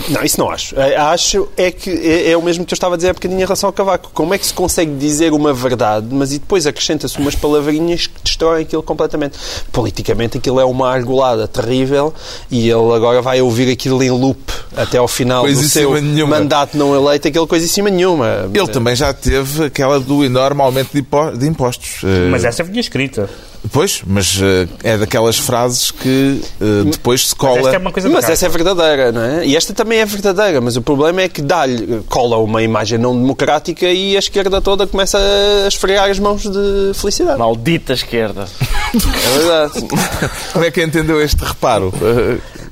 [0.09, 0.75] Não, isso não acho.
[0.79, 3.43] Acho é que é, é o mesmo que eu estava a dizer há bocadinho em
[3.43, 4.09] relação ao Cavaco.
[4.13, 8.21] Como é que se consegue dizer uma verdade, mas e depois acrescenta-se umas palavrinhas que
[8.23, 9.37] destroem aquilo completamente?
[9.71, 12.13] Politicamente aquilo é uma argolada terrível
[12.49, 14.39] e ele agora vai ouvir aquilo em loop
[14.75, 16.39] até ao final do Coisíssima seu nenhuma.
[16.39, 18.49] mandato não eleito, aquele coisíssima nenhuma.
[18.53, 22.01] Ele também já teve aquela do enorme aumento de impostos.
[22.03, 23.29] Eh, Mas essa vinha escrita.
[23.71, 27.59] Pois, mas eh, é daquelas frases que eh, depois se cola.
[27.59, 29.45] Esta é uma coisa Mas essa é verdadeira, não é?
[29.45, 33.15] E esta também é verdadeira, mas o problema é que dá-lhe, cola uma imagem não
[33.15, 37.39] democrática e a esquerda toda começa a esfregar as mãos de felicidade.
[37.39, 38.47] Maldita esquerda.
[38.93, 39.73] É verdade.
[40.51, 41.93] Como é que entendeu este reparo?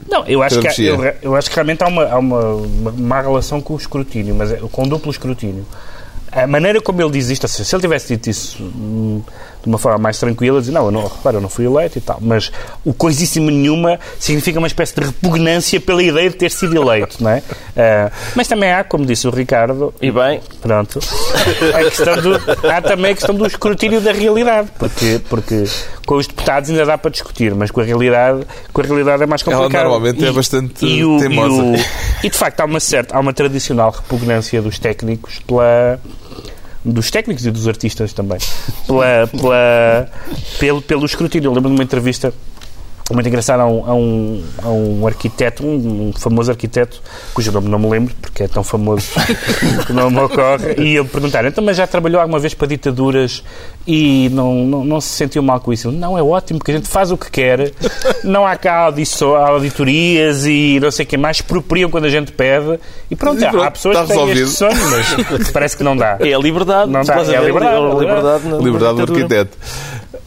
[0.10, 3.22] Não, eu acho, que eu, eu acho que realmente há uma, há uma, uma má
[3.22, 5.66] relação com o escrutínio, mas é, com o duplo escrutínio.
[6.32, 9.22] A maneira como ele diz isto, assim, se ele tivesse dito isso hum,
[9.62, 12.02] de uma forma mais tranquila, dizer, não, eu não, repara, eu não fui eleito e
[12.02, 12.52] tal, mas
[12.86, 17.32] o coisíssima nenhuma significa uma espécie de repugnância pela ideia de ter sido eleito, não
[17.32, 17.44] é?
[17.76, 21.00] Ah, mas também há, como disse o Ricardo, E bem, Pronto.
[21.76, 22.36] A questão do,
[22.72, 25.66] há também a questão do escrutínio da realidade, porque, porque
[26.06, 29.26] com os deputados ainda dá para discutir, mas com a realidade, com a realidade é
[29.26, 29.84] mais Ela complicado.
[29.84, 31.28] normalmente é bastante teimosa.
[31.28, 31.76] E, o-
[32.24, 36.00] e, de facto há uma certa, há uma tradicional repugnância dos técnicos pela
[36.84, 38.40] dos técnicos e dos artistas também
[38.88, 40.10] pela, pela,
[40.60, 41.50] pelo, pelo escrutínio.
[41.50, 42.34] Eu lembro de uma entrevista
[43.14, 47.02] muito engraçada a um, a um, a um arquiteto, um, um famoso arquiteto,
[47.34, 49.08] cujo nome não me lembro, porque é tão famoso
[49.86, 53.44] que não me ocorre, e ele perguntar, então, mas já trabalhou alguma vez para ditaduras
[53.88, 55.88] e não, não, não se sentiu mal com isso?
[55.90, 57.72] Ele, Não, é ótimo, porque a gente faz o que quer,
[58.24, 62.32] não há cá audiço- auditorias e não sei o que mais, expropriam quando a gente
[62.32, 64.44] pede, e pronto, E há- pronto, há pessoas que têm resolvido.
[64.46, 66.18] este sonho, mas parece que não dá.
[66.20, 66.90] é a liberdade.
[66.92, 69.58] Não dá, é a liberdade, A é a liberdade, na- na Liberdade do arquiteto.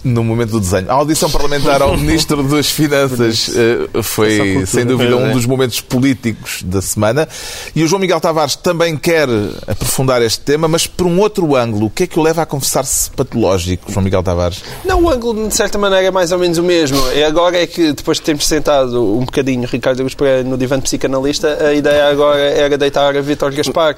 [0.05, 0.91] No momento do desenho.
[0.91, 5.33] A audição parlamentar ao Ministro das Finanças eh, foi, sem dúvida, um É.
[5.33, 7.27] dos momentos políticos da semana.
[7.75, 9.29] E o João Miguel Tavares também quer
[9.67, 11.87] aprofundar este tema, mas por um outro ângulo.
[11.87, 14.63] O que é que o leva a confessar-se patológico, João Miguel Tavares?
[14.85, 16.99] Não, o ângulo, de certa maneira, é mais ou menos o mesmo.
[17.13, 20.77] É agora é que, depois de termos sentado um bocadinho Ricardo Agus Pereira no divã
[20.77, 23.97] de psicanalista, a ideia agora era deitar a Vítor Gaspar.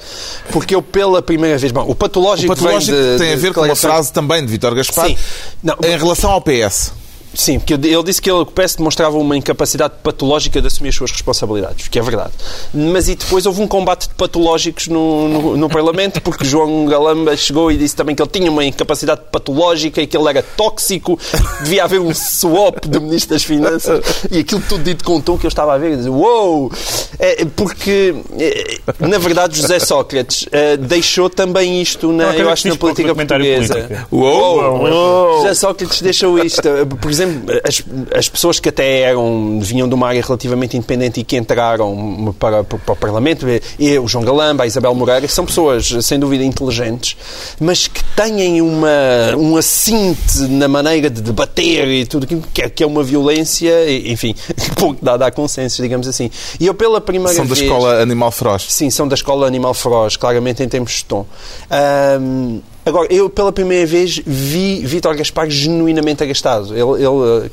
[0.51, 1.71] Porque eu, pela primeira vez...
[1.73, 4.41] Bom, o O patológico, patológico vem de, tem a de ver com uma frase também
[4.45, 5.17] de Vítor Gaspar Sim.
[5.61, 6.93] Não, em relação ao PS.
[7.33, 10.89] Sim, porque ele disse que ele, que o PS demonstrava uma incapacidade patológica de assumir
[10.89, 12.31] as suas responsabilidades, que é verdade.
[12.73, 17.35] Mas e depois houve um combate de patológicos no, no, no Parlamento, porque João Galamba
[17.37, 21.19] chegou e disse também que ele tinha uma incapacidade patológica e que ele era tóxico,
[21.63, 25.37] devia haver um swap do Ministro das Finanças, e aquilo tudo dito com um tom
[25.37, 26.71] que eu estava a ver e dizer, uou!
[27.19, 32.67] É, porque, é, na verdade, José Sócrates é, deixou também isto, na, É eu acho,
[32.67, 34.07] na pouco política portuguesa.
[34.11, 35.37] Uou!
[35.37, 36.61] José Sócrates deixou isto.
[37.01, 37.26] Por exemplo,
[37.63, 37.83] as,
[38.15, 42.63] as pessoas que até eram, vinham de uma área relativamente independente e que entraram para,
[42.63, 43.45] para o Parlamento,
[43.77, 47.17] e o João Galamba, a Isabel Moreira, são pessoas, sem dúvida, inteligentes,
[47.59, 52.69] mas que têm uma, um assinte na maneira de debater e tudo aquilo que é,
[52.69, 54.35] que é uma violência, enfim,
[54.77, 56.29] pouco dada a consenso, digamos assim.
[56.59, 57.61] E eu, pela primeira São da vez...
[57.61, 58.65] escola Animal Feroz.
[58.69, 61.25] Sim, são da escola Animal Feroz, claramente em termos de tom.
[61.69, 66.73] Ahm, agora, eu pela primeira vez vi Vítor Gaspar genuinamente agastado.
[66.73, 67.49] Ele, ele,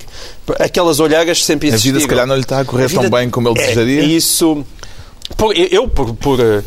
[0.58, 1.94] eh, aquelas olharas sempre A existiram.
[1.94, 4.02] vida, se calhar, não lhe está a correr A tão bem como ele é, desejaria.
[4.02, 4.64] Isso.
[5.36, 6.62] Por- eu, por, por, eh,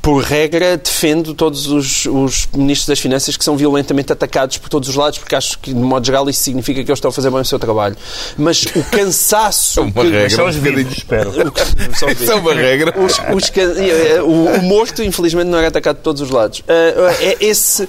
[0.00, 4.88] por regra, defendo todos os, os ministros das Finanças que são violentamente atacados por todos
[4.88, 7.30] os lados, porque acho que, de modo geral, isso significa que eles estão a fazer
[7.30, 7.96] bem o seu trabalho.
[8.36, 9.80] Mas o cansaço.
[9.80, 10.30] É uma que- regra.
[10.30, 11.30] São os vivos, espero.
[12.20, 12.94] Isso é uma regra.
[12.98, 16.62] os- os eh, o, o morto, infelizmente, não era atacado de todos os lados.
[16.68, 17.88] Ah, é esse.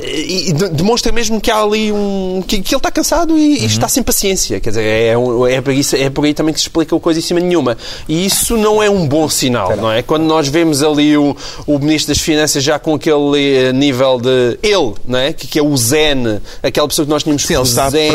[0.00, 2.42] E e de- demonstra mesmo que há ali um.
[2.46, 4.58] que, que ele está cansado e, e está sem paciência.
[4.60, 7.00] Quer dizer, é, um- é, por isso, é por aí também que se explica o
[7.00, 7.76] coisa em cima nenhuma.
[8.08, 10.02] E isso não é um bom sinal, não é?
[10.02, 14.58] Quando nós vemos ali o, o Ministro das Finanças já com aquele eh, nível de.
[14.62, 15.32] ele, não é?
[15.32, 18.10] Que, que é o Zen, aquela pessoa que nós tínhamos Sim, a Zen,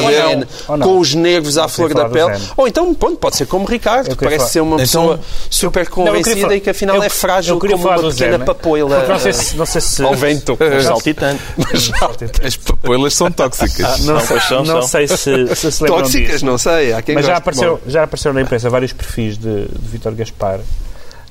[0.68, 2.38] Ou não, ou com os nervos à flor da pele.
[2.58, 5.82] Ou então, pronto, pode ser como Ricardo, que parece falar- ser uma Então, pessoa super
[5.82, 9.20] eu queria convencida e que afinal eu- é frágil como uma pequena Zen, papoila Não
[9.20, 9.56] sei se.
[9.56, 10.58] Não sei se ao vento.
[10.84, 11.35] Saltitante.
[12.44, 14.00] As papoilas são tóxicas.
[14.06, 14.82] Não, Não, sei, são, não são.
[14.84, 16.46] sei se, se se lembram Tóxicas, disso.
[16.46, 16.94] não sei.
[16.94, 17.42] Há quem Mas já goste.
[17.50, 20.60] apareceu, já apareceu na imprensa vários perfis de, de Vítor Gaspar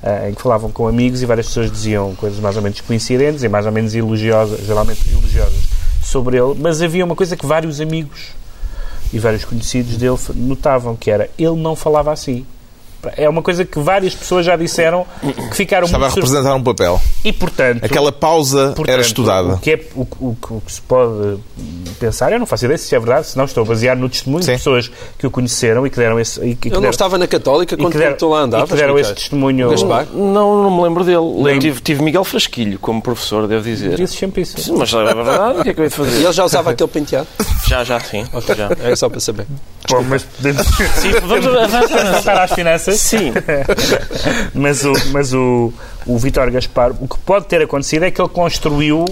[0.03, 3.43] eh, em que falavam com amigos e várias pessoas diziam coisas mais ou menos coincidentes
[3.43, 5.63] e mais ou menos elogiosas, geralmente elogiosas,
[6.03, 8.27] sobre ele, mas havia uma coisa que vários amigos
[9.13, 12.45] e vários conhecidos dele notavam, que era ele não falava assim.
[13.17, 15.05] É uma coisa que várias pessoas já disseram
[15.49, 17.01] que ficaram Estava a muito sur- representar um papel.
[17.23, 17.83] E, portanto...
[17.83, 19.53] Aquela pausa Portanto, era estudada.
[19.55, 21.39] O que, é, o, o- o que se pode hum,
[21.99, 24.43] pensar, eu não faço ideia se isso é verdade, senão estou a basear no testemunho
[24.43, 24.51] Sim.
[24.51, 26.39] de pessoas que o conheceram e que deram esse.
[26.41, 28.43] E que, que Ele não deram- estava na Católica e quando deram- tu lá e
[28.43, 28.69] andavas.
[28.69, 29.69] que deram esse testemunho.
[29.69, 30.05] Gaspar?
[30.13, 31.17] Não, não me lembro dele.
[31.43, 31.59] Lembro.
[31.61, 33.95] Tive, tive Miguel Frasquilho como professor, devo dizer.
[33.95, 34.59] Dizes sempre isso.
[34.59, 36.15] Sim, Mas é verdade, o que é que eu ia E fazer?
[36.23, 37.27] ele já usava aquele penteado?
[37.67, 38.25] Já, já, sim.
[38.55, 38.69] Já.
[38.83, 39.45] Era só para saber.
[39.89, 42.43] Bom, mas podemos Sim, vamos avançar.
[42.43, 42.94] às finanças.
[42.97, 43.33] Sim.
[44.53, 45.71] mas o, mas o,
[46.05, 49.05] o Vítor Gaspar, o que pode ter acontecido é que ele construiu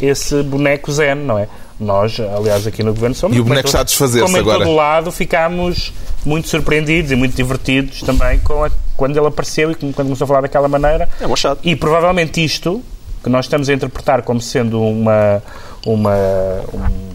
[0.00, 1.48] esse boneco zen, não é?
[1.78, 3.36] Nós, aliás, aqui no Governo somos...
[3.36, 4.64] E o boneco está a desfazer-se Como em agora.
[4.64, 5.92] todo lado, ficámos
[6.24, 10.28] muito surpreendidos e muito divertidos também com a- quando ele apareceu e quando começou a
[10.28, 11.08] falar daquela maneira.
[11.20, 11.58] É um achado.
[11.64, 12.80] E provavelmente isto,
[13.22, 15.42] que nós estamos a interpretar como sendo uma.
[15.84, 16.14] uma
[16.72, 17.12] um-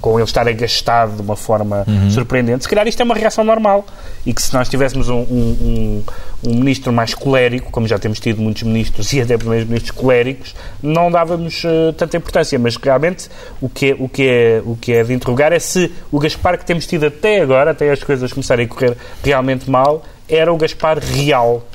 [0.00, 3.84] com, ele estar agastado de uma forma surpreendente, se calhar isto é uma reação normal.
[4.26, 5.24] E que se nós tivéssemos um, um,
[5.60, 6.02] um-
[6.44, 10.54] um ministro mais colérico, como já temos tido muitos ministros e até primeiros ministros coléricos,
[10.82, 12.58] não dávamos eh, tanta importância.
[12.58, 13.28] Mas realmente
[13.60, 16.58] o que, é, o, que é, o que é de interrogar é se o Gaspar
[16.58, 20.02] que temos tido até agora, até as coisas começarem a correr realmente mal,
[20.34, 21.66] era o Gaspar real.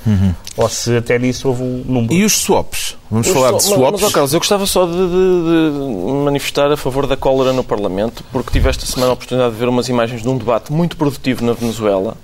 [0.55, 2.13] Ou se até nisso houve um número.
[2.13, 2.95] E os swaps?
[3.11, 4.01] Vamos Os falar de swa- mas- swaps.
[4.01, 7.63] Mas, ó Carlos, eu gostava só de, de- de manifestar a favor da cólera no
[7.63, 10.97] Parlamento, porque tive esta semana a oportunidade de ver umas imagens de um debate muito
[10.97, 12.17] produtivo na Venezuela.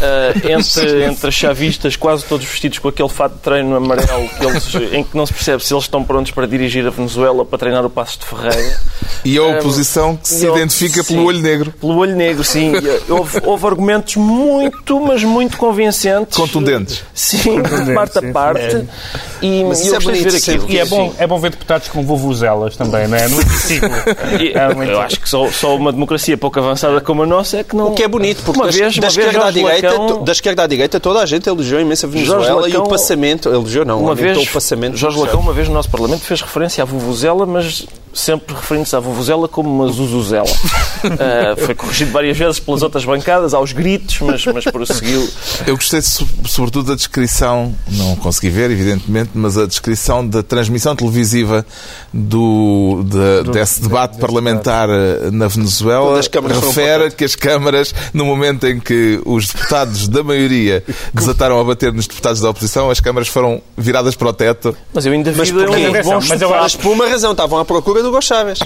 [0.00, 4.74] Ah, entre, entre chavistas, quase todos vestidos com aquele fato de treino amarelo que eles,
[4.92, 7.84] em que não se percebe se eles estão prontos para dirigir a Venezuela para treinar
[7.84, 8.78] o Passos de Ferreira.
[9.24, 11.14] E a Ah, oposição que se identifica sim.
[11.14, 11.72] pelo olho negro.
[11.80, 12.72] Pelo olho negro, sim.
[12.76, 16.36] E Houve, houve argumentos muito, mas muito convincentes.
[16.36, 17.02] Contundentes.
[17.14, 18.86] Sim, de parte sim, a parte.
[19.42, 20.70] E, Mas e isso eu é gostei de bonito ver aquilo.
[20.70, 23.28] E é bom, é bom ver deputados com vuvuzelas também, não é?
[23.28, 23.88] No hemiciclo.
[24.40, 27.64] E, É eu acho que só, só uma democracia pouco avançada como a nossa é
[27.64, 27.88] que não.
[27.88, 30.62] O que é bonito, porque uma da, vez, da uma vez Jorge Lacão- da esquerda
[30.62, 33.48] à direita, toda a gente elogiou imenso a Venezuela Jorge e o Lacão- passamento.
[33.48, 34.96] Elogiou não, Uma vez, o passamento.
[34.96, 39.00] Jorge Lacão, uma vez no nosso Parlamento, fez referência à Vuvuzela, mas sempre referindo-se à
[39.00, 40.46] Vuvuzela como uma Zuzuzela.
[41.04, 45.28] Ah, foi corrigido várias vezes pelas outras bancadas, aos gritos, mas, mas prosseguiu.
[45.66, 50.96] Eu gostei so- sobretudo da descrição, não consegui ver, evidentemente, mas a descrição da transmissão
[50.96, 51.64] televisiva
[52.12, 58.80] do, de- desse debate parlamentar eh, na Venezuela refere que as câmaras, no momento em
[58.80, 63.60] que os deputados da maioria desataram a bater nos deputados da oposição, as câmaras foram
[63.76, 64.74] viradas para o teto.
[64.94, 67.64] Mas eu ainda Mas vi um Mas eu Mas acho por uma razão, estavam à
[67.64, 68.58] procura do Hugo Chávez.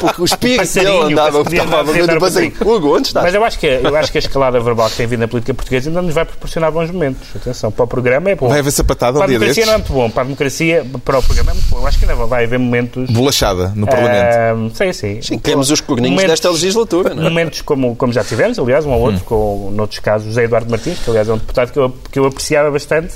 [0.00, 2.52] Porque o espírito passarinho, dele andava, podia estava a andar ver a do passarinho.
[2.64, 3.24] Hugo, onde estás?
[3.26, 5.54] Mas eu acho, que, eu acho que a escalada verbal que tem vindo na política
[5.54, 7.28] portuguesa ainda nos vai proporcionar bons momentos.
[7.36, 8.48] Atenção, para o programa é bom.
[8.48, 10.10] Vai haver sapatada um para a democracia não é muito bom.
[10.10, 11.78] Para a democracia, para o programa é muito bom.
[11.78, 13.10] Eu acho que ainda vai haver momentos.
[13.10, 14.26] Bolachada no Parlamento.
[14.36, 15.22] ah, sim, sim.
[15.22, 17.14] Sim, queremos os corninhos Momentos- desta legislatura.
[17.14, 17.28] Não é?
[17.28, 20.98] Momentos como, como já tivemos, aliás, um ou outro, com, noutros casos, José Eduardo Martins,
[20.98, 23.14] que aliás é um deputado que eu, que eu apreciava bastante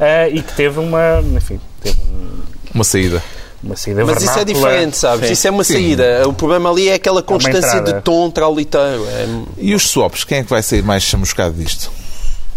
[0.00, 2.40] ah, e que teve uma, enfim, teve um-
[2.74, 3.22] Uma saída.
[3.64, 4.54] Uma saída Mas isso é vernácula.
[4.70, 5.26] diferente, sabes?
[5.26, 5.32] Sim.
[5.32, 6.28] Isso é uma saída.
[6.28, 7.92] O problema ali é aquela constância entrada.
[7.94, 9.04] de tom trauliteiro.
[9.06, 9.26] É...
[9.58, 10.24] E os swaps?
[10.24, 11.90] Quem é que vai sair mais chamuscado disto?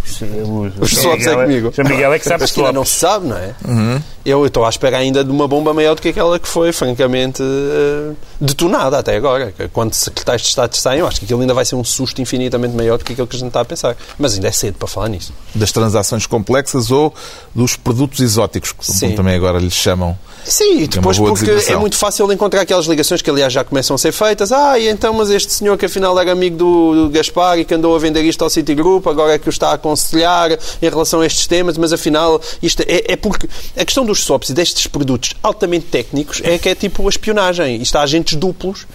[0.05, 1.73] Sim, o- Os swaps é Miguel comigo.
[1.75, 2.89] João Miguel é que sabe ainda não swaps.
[2.89, 4.01] se sabe, não é?
[4.25, 7.43] Eu estou à espera ainda de uma bomba maior do que aquela que foi, francamente,
[7.43, 9.53] eh, detonada até agora.
[9.73, 12.73] Quando secretários de Estado saem, eu acho que aquilo ainda vai ser um susto infinitamente
[12.73, 13.97] maior do que aquilo que a gente está a pensar.
[14.17, 15.33] Mas ainda é cedo para falar nisso.
[15.53, 17.13] Das transações complexas ou
[17.53, 19.11] dos produtos exóticos, como Sim.
[19.13, 20.17] também agora lhes chamam?
[20.47, 21.79] Sim, e depois É porque é designação.
[21.81, 24.51] muito fácil encontrar aquelas ligações que, aliás, já começam a ser feitas.
[24.51, 27.73] Ah, e então, mas este senhor que afinal era amigo do, do Gaspar e que
[27.73, 31.21] andou a vender isto ao Citigroup, agora é que o está a aconselhar em relação
[31.21, 34.87] a estes temas, mas afinal, isto é, é porque a questão dos swaps e destes
[34.87, 37.81] produtos altamente técnicos é que é tipo a espionagem.
[37.81, 38.85] Isto há agentes duplos,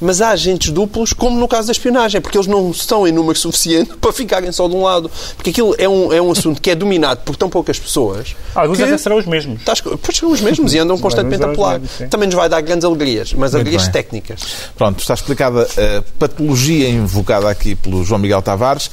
[0.00, 3.38] mas há agentes duplos, como no caso da espionagem, porque eles não estão em número
[3.38, 5.10] suficiente para ficarem só de um lado.
[5.36, 8.34] Porque aquilo é um, é um assunto que é dominado por tão poucas pessoas.
[8.54, 9.58] Alguns que- até serão os mesmos.
[9.60, 11.80] Estás, pois são os mesmos e andam constantemente a pular.
[12.08, 13.92] Também nos vai dar grandes alegrias, mas alegrias bem.
[13.92, 14.40] técnicas.
[14.76, 18.90] Pronto, está explicada a patologia invocada aqui pelo João Miguel Tavares.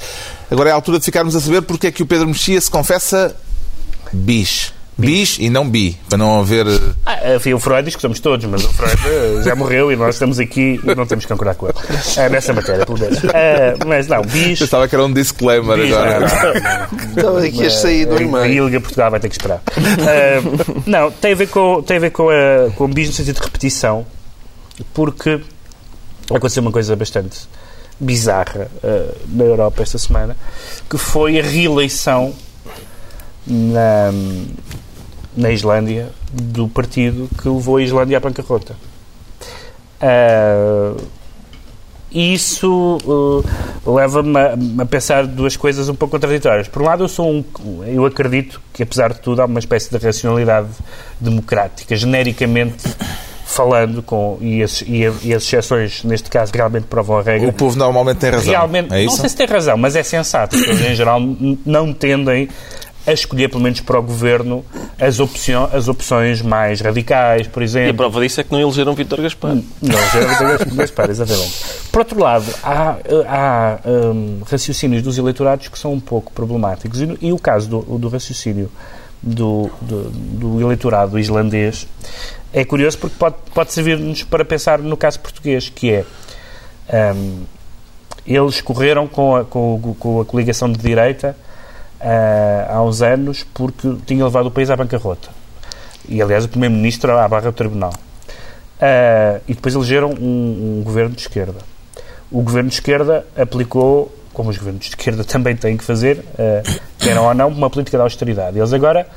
[0.49, 2.71] Agora é a altura de ficarmos a saber porque é que o Pedro Mexia se
[2.71, 3.35] confessa
[4.11, 4.73] bis.
[4.97, 6.65] Bis e não bi, para não haver...
[6.65, 9.91] eh, Ah, enfim, o Freud diz que somos todos, mas o Freud eh, já morreu
[9.91, 11.75] e nós estamos aqui e não temos que concordar com ele.
[12.17, 13.19] Ah, nessa matéria, pelo menos.
[13.25, 14.57] Ah, mas não, bis.
[14.57, 16.19] Pensava que era um disclaimer bis agora.
[16.19, 17.11] não.
[17.11, 18.67] Então aqui a sair do A meio.
[18.69, 19.61] Ilha Portugal vai ter que esperar.
[19.67, 23.13] Ah, não, tem a ver com, tem a ver com, a, com o bis no
[23.13, 24.03] sentido de repetição,
[24.95, 25.39] porque
[26.29, 27.37] aconteceu uma coisa bastante
[27.99, 30.35] bizarra ah, na Europa esta semana,
[30.89, 32.33] que foi a reeleição
[33.45, 34.11] na,
[35.37, 38.75] na Islândia do partido que levou a Islândia à bancarrota.
[40.01, 40.95] Ah,
[42.11, 43.43] isso uh,
[43.93, 46.67] leva-me a, a pensar duas coisas um pouco contraditórias.
[46.67, 47.43] Por um lado, eu sou um,
[47.85, 50.69] eu acredito que apesar de tudo há uma espécie de racionalidade
[51.19, 52.87] democrática, genericamente
[53.45, 57.49] falando com e as, e, e as exceções neste caso realmente provam a regra.
[57.49, 58.51] O povo normalmente tem razão.
[58.51, 60.55] Realmente, é não sei se tem razão, mas é sensato.
[60.55, 61.19] As pessoas, em geral,
[61.65, 62.49] não tendem
[63.07, 64.65] a escolher, pelo menos para o governo,
[64.99, 67.95] as, opcio- as opções mais radicais, por E a exemplo.
[67.95, 69.55] prova disso é que não elegeram Vítor Gaspar.
[69.55, 70.19] Não, já
[70.59, 71.53] é Gaspar, exatamente.
[71.91, 72.97] Por outro lado, há,
[73.27, 76.99] há hum, raciocínios dos eleitorados que são um pouco problemáticos.
[77.01, 78.69] E, e o caso do, do raciocínio
[79.23, 81.87] do, do, do eleitorado islandês
[82.53, 86.05] é curioso porque pode, pode servir-nos para pensar no caso português, que é
[87.15, 87.43] um,
[88.25, 91.35] eles correram com a, com, com a coligação de direita
[92.01, 95.29] uh, há uns anos porque tinha levado o país à bancarrota.
[96.07, 97.93] E, aliás, o Primeiro-Ministro à barra do Tribunal.
[98.77, 101.59] Uh, e depois elegeram um, um, governo de esquerda.
[102.31, 106.79] O governo de esquerda aplicou, como os governos de esquerda também têm que fazer, uh,
[106.99, 108.57] queiram ou não, uma política de austeridade.
[108.57, 109.07] Eles agora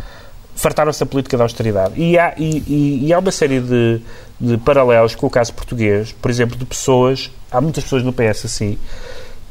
[0.55, 1.95] fartaram-se da política de austeridade.
[2.01, 4.01] E há, e, e, e há uma série de,
[4.41, 8.45] de paralelos com o caso português, por exemplo, de pessoas, há muitas pessoas no PS
[8.45, 8.79] assim,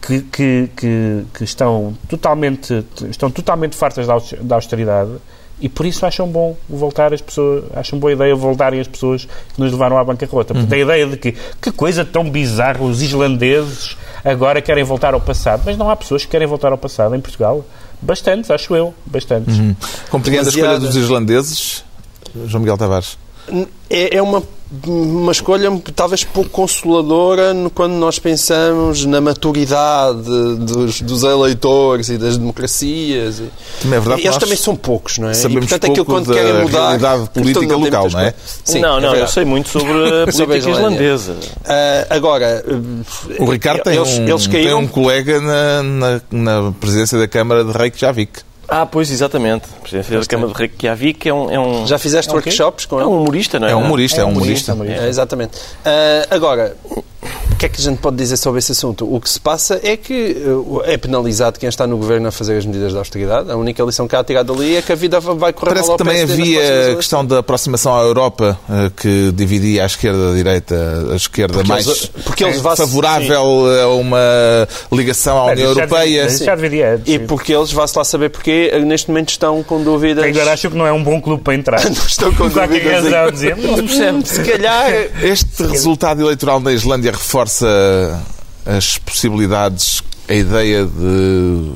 [0.01, 4.07] que, que, que, que, estão, totalmente, estão totalmente fartas
[4.41, 5.11] da austeridade
[5.61, 9.59] e por isso acham bom voltar as pessoas, acham boa ideia voltarem as pessoas que
[9.59, 10.53] nos levaram à bancarrota.
[10.53, 10.79] Porque uhum.
[10.79, 15.63] a ideia de que que coisa tão bizarra, os islandeses agora querem voltar ao passado.
[15.65, 17.65] Mas não há pessoas que querem voltar ao passado em Portugal.
[18.01, 19.57] Bastantes, acho eu, bastantes.
[19.57, 19.75] Uhum.
[20.09, 21.83] Compreende a escolha dos islandeses,
[22.45, 23.17] João Miguel Tavares?
[23.89, 24.41] É, é uma
[24.85, 32.37] uma escolha talvez pouco consoladora quando nós pensamos na maturidade dos, dos eleitores e das
[32.37, 33.41] democracias.
[33.81, 35.33] Também é verdade Eles também são poucos, não é?
[35.33, 36.87] Sabemos e, portanto, aquilo quando querem mudar.
[36.87, 38.33] realidade política local, não é?
[38.63, 41.33] Sim, não, não, é eu sei muito sobre a política islandesa.
[41.33, 42.63] Uh, agora,
[43.39, 44.77] o Ricardo tem, eles, um, eles caíram...
[44.77, 48.48] tem um colega na, na, na presidência da Câmara de Reykjavik.
[48.71, 49.67] Ah, pois, exatamente.
[49.81, 51.87] Presidente da Câmara de Reykjavik é um, é um...
[51.87, 53.05] Já fizeste é um workshops com ele?
[53.05, 53.71] É um humorista, não é?
[53.71, 54.77] É um humorista, é um humorista.
[54.85, 55.57] É, exatamente.
[55.57, 56.75] Uh, agora,
[57.59, 59.13] que é que a gente pode dizer sobre esse assunto?
[59.13, 60.37] O que se passa é que
[60.85, 63.51] é penalizado quem está no governo a fazer as medidas de austeridade.
[63.51, 65.97] A única lição que há tirado ali é que a vida vai correr Parece mal
[65.97, 70.33] que também havia a questão da aproximação à Europa eh, que dividia a esquerda a
[70.33, 73.81] direita, a esquerda porque mais eles, porque eles favorável sim.
[73.81, 76.29] a uma ligação à União Europeia.
[76.29, 80.23] Já dividia, e porque eles, vá-se lá saber porque neste momento estão com dúvidas.
[80.23, 81.83] Agora acho que não é um bom clube para entrar.
[81.83, 83.03] não estão com dúvidas.
[83.03, 84.89] Não se calhar
[85.21, 88.23] este resultado eleitoral na Islândia reforça reforça
[88.65, 91.71] as possibilidades, a ideia de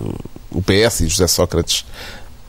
[0.51, 1.83] o PS e José Sócrates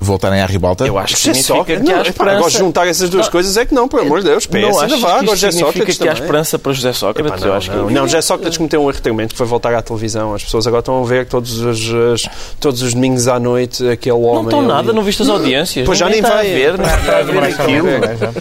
[0.04, 0.86] voltarem à ribalta?
[0.86, 2.36] Eu acho que significa que, que há esperança.
[2.36, 4.46] Agora, juntar essas duas não, coisas é que não, por amor de Deus.
[4.46, 7.32] PS não ainda vá, agora José Sócrates que há esperança para José Sócrates.
[7.32, 7.92] Epá, não, eu acho não, que...
[7.94, 10.34] não, José Sócrates cometeu um erro tremendo que foi voltar à televisão.
[10.34, 12.28] As pessoas agora estão a ver todos os,
[12.60, 14.34] todos os domingos à noite aquele homem...
[14.34, 15.86] Não estão nada, não viste as audiências.
[15.86, 17.88] Pois já nem vai ver, não está a ver aquilo.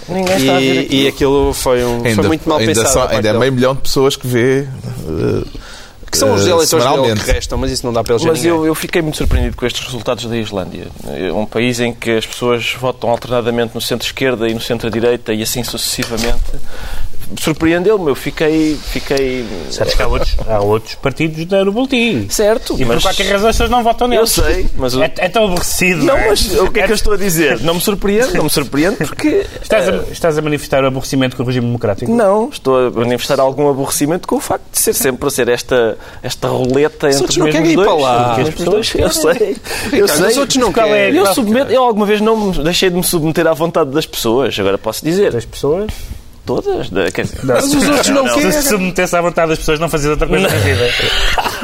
[0.10, 0.94] Ninguém está a ver aquilo.
[0.94, 1.84] E aquilo foi
[2.24, 3.14] muito mal pensado.
[3.14, 5.44] Ainda é meio milhão de pessoas que vê eh,
[6.14, 8.66] que são os eleitores dele que restam, mas isso não dá para eles Mas eu,
[8.66, 10.88] eu, fiquei muito surpreendido com estes resultados da Islândia.
[11.08, 15.42] É um país em que as pessoas votam alternadamente no centro-esquerda e no centro-direita e
[15.42, 16.54] assim sucessivamente
[17.40, 18.10] surpreendeu-me.
[18.10, 18.76] Eu fiquei.
[18.76, 19.46] fiquei...
[19.70, 22.28] Sabes que há outros, há outros partidos no Boletim.
[22.30, 22.76] Certo.
[22.80, 22.98] E mas...
[22.98, 24.38] por qualquer razão as pessoas não votam neles.
[24.38, 24.96] Eu sei, mas.
[24.96, 26.04] É, é tão aborrecido.
[26.04, 27.60] Não, mas o que é, é que eu estou a dizer?
[27.62, 29.46] Não me surpreende, não me surpreende porque.
[29.62, 32.12] Estás a, estás a manifestar aborrecimento com o regime democrático?
[32.12, 35.98] Não, estou a manifestar algum aborrecimento com o facto de ser sempre a ser esta,
[36.22, 37.88] esta roleta entre os mesmos dois.
[37.88, 38.36] Para lá.
[38.36, 39.58] As pessoas, eu sei.
[39.92, 40.28] Eu sei.
[40.28, 41.16] Os outros não querem.
[41.16, 44.78] Eu, submeto, eu alguma vez não deixei de me submeter à vontade das pessoas, agora
[44.78, 45.32] posso dizer.
[45.32, 45.92] Das pessoas?
[46.46, 46.90] Todas?
[47.14, 48.52] Quer dizer, mas os outros não, não querem.
[48.52, 50.90] Se submetesse à vontade das pessoas, não fazias outra coisa na vida.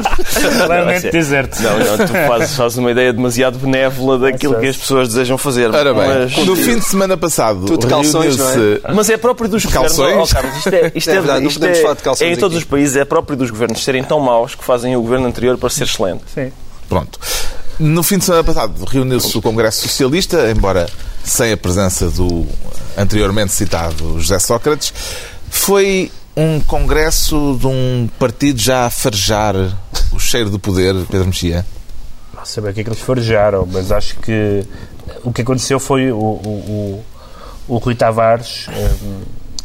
[0.56, 1.62] Claramente dizer-te.
[1.62, 5.68] Não, não, tu fazes, fazes uma ideia demasiado benévola daquilo que as pessoas desejam fazer.
[5.74, 6.46] Ora bem, mas...
[6.46, 8.80] no fim de semana passado, Tudo calções, não é?
[8.94, 10.14] Mas é próprio dos calções?
[10.14, 10.30] governos.
[10.30, 11.72] Oh, Carlos, isto é, isto é, é verdade, isto é,
[12.20, 12.64] é em todos aqui.
[12.64, 15.68] os países, é próprio dos governos serem tão maus que fazem o governo anterior para
[15.68, 16.22] ser excelente.
[16.34, 16.50] Sim.
[16.88, 17.18] Pronto.
[17.78, 20.88] No fim de semana passado reuniu-se o Congresso Socialista, embora
[21.22, 22.46] sem a presença do
[22.96, 24.92] anteriormente citado José Sócrates.
[25.48, 29.54] Foi um congresso de um partido já a farejar
[30.12, 31.66] o cheiro do poder, Pedro Mexia?
[32.34, 34.64] Não sei bem o que é que eles farejaram, mas acho que
[35.24, 37.04] o que aconteceu foi o, o,
[37.68, 39.20] o, o Rui Tavares, um,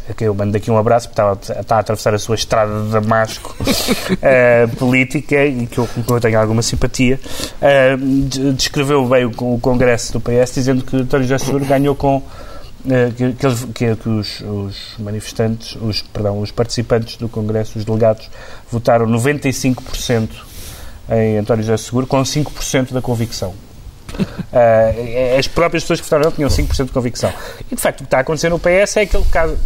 [0.10, 2.84] a quem eu mando daqui um abraço, porque está, está a atravessar a sua estrada
[2.84, 7.20] de Damasco uh, política e que eu, que eu tenho alguma simpatia,
[7.62, 12.18] uh, descreveu bem o, o Congresso do PS, dizendo que António José Seguro ganhou com
[12.18, 12.55] eh,
[13.16, 13.34] que,
[13.74, 18.30] que, que os, os, manifestantes, os, perdão, os participantes do Congresso, os delegados,
[18.72, 20.30] votaram 95%
[21.10, 23.54] em António José Seguro, com 5% da convicção.
[24.14, 27.34] Uh, as próprias pessoas que votaram tinham 5% de convicção.
[27.72, 29.58] E, de facto, o que está a acontecer no PS é aquele caso,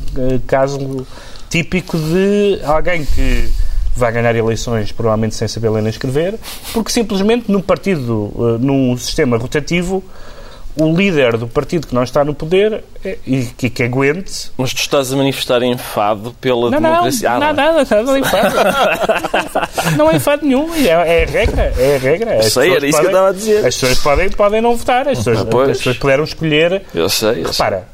[0.47, 1.07] caso
[1.49, 3.51] típico de alguém que
[3.95, 6.36] vai ganhar eleições provavelmente sem saber ler nem escrever,
[6.74, 10.03] porque simplesmente num partido, num sistema rotativo,
[10.80, 14.50] o líder do partido que não está no poder é, e que, que aguente.
[14.58, 17.30] Mas tu estás a manifestar enfado pela não, democracia.
[17.30, 18.52] Não, ah, não, nada, nada enfado.
[19.98, 20.74] não é enfado nenhum.
[20.74, 21.74] É, é a regra.
[21.78, 22.40] É regra.
[22.40, 23.66] As sei, era isso podem, que eu estava a dizer.
[23.66, 25.08] As pessoas podem, podem não votar.
[25.08, 26.84] As pessoas, ah, as pessoas puderam escolher.
[26.96, 27.44] Eu sei.
[27.44, 27.86] Eu Repara.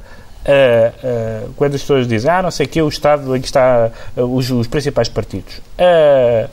[0.45, 3.47] ah, ah, quando as pessoas dizem, ah, não sei o que, o Estado em que
[3.47, 5.59] está ah, os, os principais partidos.
[5.79, 6.47] Ah,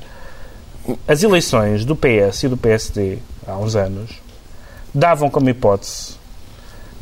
[1.07, 4.11] as eleições do PS e do PSD, há uns anos,
[4.95, 6.22] davam como hipótese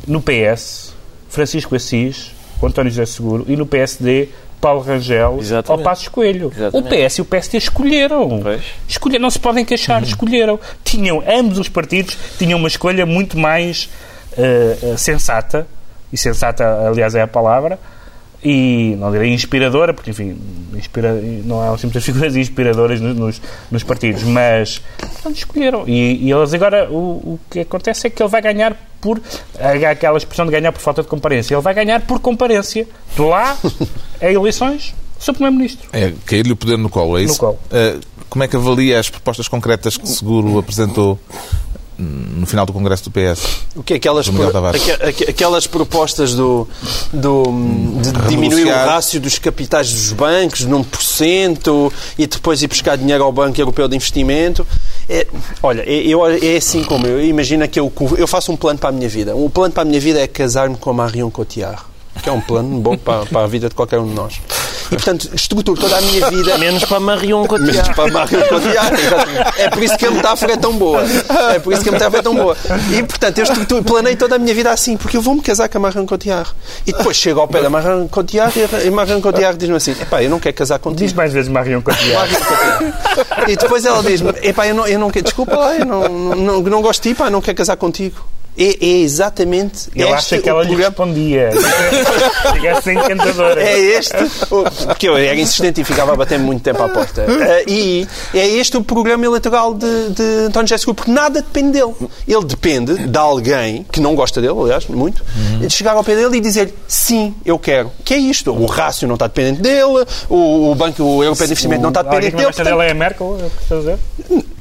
[0.07, 0.93] no PS
[1.29, 2.31] Francisco Assis,
[2.61, 4.29] António José Seguro, e no PSD
[4.59, 5.71] Paulo Rangel Exatamente.
[5.71, 6.51] ao Passos Coelho.
[6.55, 6.93] Exatamente.
[6.93, 8.41] O PS e o PSD escolheram.
[8.87, 10.59] Escolheram, não se podem queixar, escolheram.
[10.83, 13.89] Tinham, ambos os partidos tinham uma escolha muito mais
[14.37, 15.67] eh, sensata,
[16.13, 17.79] e sensata, aliás, é a palavra,
[18.43, 20.37] e não direi inspiradora, porque, enfim,
[20.73, 21.13] inspira,
[21.45, 25.83] não há sempre as figuras inspiradoras nos, nos, partidos, mas portanto, escolheram.
[25.87, 29.21] E, e eles agora, o, o que acontece é que ele vai ganhar por,
[29.89, 32.87] aquela expressão de ganhar por falta de comparência, ele vai ganhar por comparência.
[33.15, 33.57] De lá,
[34.21, 35.33] a eleições, Sr.
[35.33, 35.89] Primeiro-Ministro.
[35.93, 37.33] É cair-lhe o poder no colo, é isso?
[37.33, 37.59] No colo.
[37.71, 37.99] Ah,
[38.31, 41.19] como é que avalia as propostas concretas que Seguro apresentou
[42.01, 43.45] no final do Congresso do PS?
[43.75, 44.59] O que é aquelas, Do Miguel pro-
[45.07, 46.67] aque- aquelas propostas do,
[47.13, 47.43] do,
[48.01, 52.97] de diminuir o rácio dos capitais dos bancos num por cento e depois ir buscar
[52.97, 54.65] dinheiro ao Banco Europeu de Investimento.
[55.07, 55.27] É,
[55.61, 57.23] olha, é, eu, é assim como eu.
[57.23, 59.35] Imagina que eu, eu faço um plano para a minha vida.
[59.35, 61.81] Um plano para a minha vida é casar-me com a Marion Cotillard.
[62.21, 64.39] Que é um plano bom para, para a vida de qualquer um de nós.
[64.91, 67.95] E, portanto, estruturo toda a minha vida Menos para Marion menos Cotillard.
[67.95, 68.97] para a Marion Cotillard.
[69.57, 71.01] É por isso que a metáfora é tão boa.
[71.55, 72.55] É por isso que a metáfora é tão boa.
[72.95, 75.77] E, portanto, eu estrutu- planei toda a minha vida assim, porque eu vou-me casar com
[75.77, 76.51] a Marion Cotillard.
[76.85, 80.21] E depois chego ao pé da Marion Cotillard e a- Marion Cotillard diz-me assim, epá,
[80.21, 81.05] eu não quero casar contigo.
[81.05, 82.29] Diz mais vezes Marion Cotillard.
[82.31, 83.51] Marion Cotillard.
[83.51, 86.61] E depois ela diz-me, epá, eu não, eu não quero, desculpa lá, eu não, não,
[86.61, 88.17] não gosto de ti, pá, não quero casar contigo.
[88.57, 91.49] É, é exatamente Ele este acha que ela lhe programa- respondia.
[92.53, 93.63] Ficasse encantadora.
[93.63, 94.13] é este,
[94.85, 97.21] porque eu era insistente e ficava a bater muito tempo à porta.
[97.29, 101.79] Eh, e é este o programa eleitoral de, de António José Seguro, porque nada depende
[101.79, 101.93] dele.
[102.27, 105.23] Ele depende de alguém que não gosta dele, aliás, muito,
[105.59, 107.91] de chegar ao pé dele e dizer sim, eu quero.
[108.03, 108.51] Que é isto?
[108.51, 112.19] O rácio não está dependente dele, o, o Banco Europeu de Investimento não está Alguém
[112.31, 112.45] dependente que não dele.
[112.49, 113.99] gosta portanto, dela é a Merkel, é o que estou a dizer?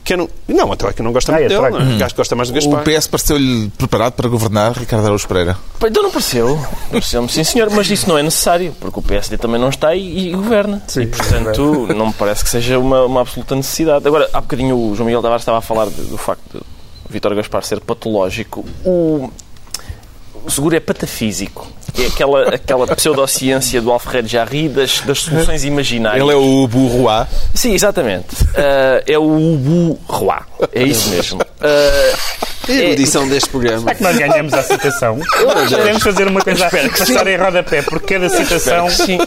[0.05, 1.71] Que não, não, a Troika não gosta Ah, muito é dele.
[1.71, 1.95] Não é?
[1.95, 2.83] O gajo gosta mais do O Gaspar.
[2.85, 5.57] PS pareceu-lhe preparado para governar Ricardo Araújo Pereira.
[5.85, 6.59] Então não pareceu.
[6.91, 10.29] Pareceu-me, sim senhor, mas isso não é necessário, porque o PSD também não está e,
[10.29, 10.83] e governa.
[10.97, 14.07] e, portanto, não me parece que seja uma, uma absoluta necessidade.
[14.07, 16.63] Agora, há bocadinho o João Miguel Tavares estava a falar do facto de
[17.13, 18.65] Vítor Gaspar ser patológico.
[18.85, 19.31] O,
[20.45, 21.67] o seguro é patafísico.
[21.99, 26.23] É aquela, aquela pseudociência do Alfred Jarry das, das soluções imaginárias.
[26.23, 27.27] Ele é o Bourrois.
[27.55, 28.29] Sim, exatamente.
[28.55, 30.39] Ah, é o Ubu Roy.
[30.73, 31.41] É isso mesmo.
[31.63, 33.81] A erudição deste programa.
[33.81, 35.19] Será que nós ganhamos a citação?
[35.69, 39.19] Podemos fazer uma coisa, passar em rodapé, porque cada citação Sim.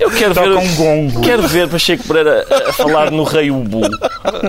[0.00, 1.20] Eu quero ver, toca um gongo.
[1.20, 3.82] quero ver Pacheco Pereira a, falar no Rei Ubu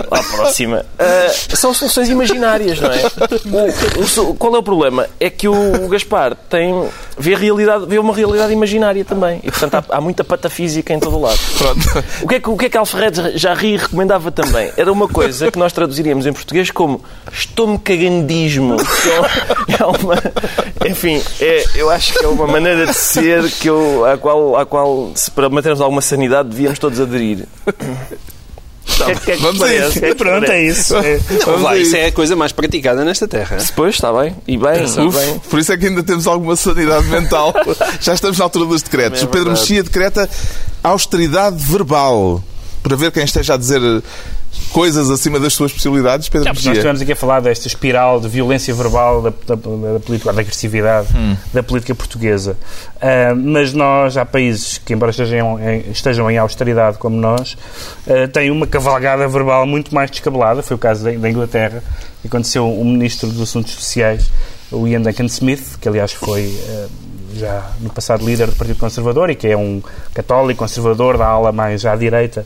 [0.09, 0.85] à próxima.
[0.97, 3.01] Ah, são soluções imaginárias, não é?
[3.45, 5.07] O- o qual é o problema?
[5.19, 9.39] É que o, o Gaspar tem, vê, a realidade, vê uma realidade imaginária também.
[9.43, 11.39] E, portanto, há, há muita patafísica em todo o lado.
[11.57, 12.03] Pronto.
[12.23, 14.71] O que, é que, o que é que Alfred Jarry recomendava também?
[14.75, 18.77] Era uma coisa que nós traduziríamos em português como estou-me cagandismo.
[18.77, 20.15] Que é uma,
[20.89, 24.65] enfim, é, eu acho que é uma maneira de ser que eu, à, qual, à
[24.65, 27.45] qual, se para mantermos alguma sanidade, devíamos todos aderir.
[27.65, 30.03] Que é que- é que Vamos a isso.
[30.03, 30.95] É Pronto, é isso.
[30.97, 31.19] É.
[31.45, 33.57] Não, vai, isso é a coisa mais praticada nesta terra.
[33.57, 34.35] Depois, está bem.
[34.47, 35.39] E bem, Uf, bem.
[35.49, 37.53] por isso é que ainda temos alguma sanidade mental.
[38.01, 39.21] Já estamos na altura dos decretos.
[39.21, 39.51] É o Pedro.
[39.51, 40.27] Mexia decreta
[40.83, 42.43] austeridade verbal.
[42.81, 43.81] Para ver quem esteja a dizer
[44.71, 48.27] coisas acima das suas possibilidades, Pedro Não, nós estivemos aqui a falar desta espiral de
[48.27, 51.07] violência verbal da, da, da política, da agressividade
[51.53, 52.57] da política portuguesa.
[53.01, 57.57] Ah, mas nós, há países que, embora estejam em, estejam em austeridade como nós,
[58.07, 60.61] ah, têm uma cavalgada verbal muito mais descabelada.
[60.61, 61.83] Foi o caso da, da Inglaterra,
[62.21, 64.29] que aconteceu o Ministro dos Assuntos Sociais,
[64.71, 66.87] o Ian Duncan Smith, que aliás foi ah,
[67.39, 69.81] já no passado líder do Partido Conservador e que é um
[70.13, 72.45] católico conservador da ala mais à direita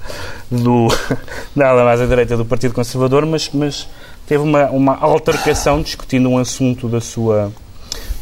[0.52, 0.88] do
[1.56, 3.88] da ala mais à direita do Partido Conservador, mas, mas
[4.28, 7.52] teve uma, uma altercação discutindo um assunto da sua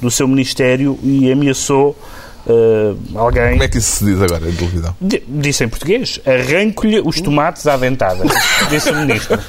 [0.01, 1.95] do seu ministério e ameaçou
[2.47, 4.95] eh, alguém Como é que isso se diz agora em televisão?
[4.99, 8.24] D- disse em português, arranco-lhe os tomates à dentada,
[8.72, 9.39] disse o ministro.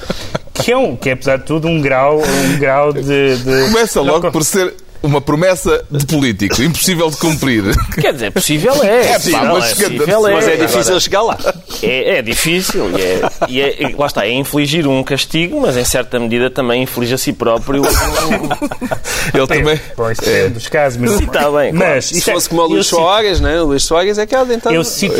[0.52, 3.02] Que é, um, que é, apesar de tudo, um grau, um grau de...
[3.38, 7.62] de- Começa logo por ser uma promessa de político, impossível de cumprir.
[8.00, 9.07] Quer dizer, possível é.
[9.07, 10.32] É, pá, possível mas é, possível é.
[10.34, 11.38] Mas é Agora, difícil chegar lá.
[11.82, 15.76] É, é difícil e, é, e é- e lá está, é infligir um castigo, mas
[15.76, 17.82] em certa medida também inflige a si próprio.
[19.34, 19.80] Ele também.
[19.96, 21.76] Bom, isso é dos casos, mas, Sim, está bem, claro.
[21.94, 23.61] mas Se isto é- fosse como o Luís cito- Soares, né?
[23.61, 25.14] o Luís Soares é que há dentro Eu cito,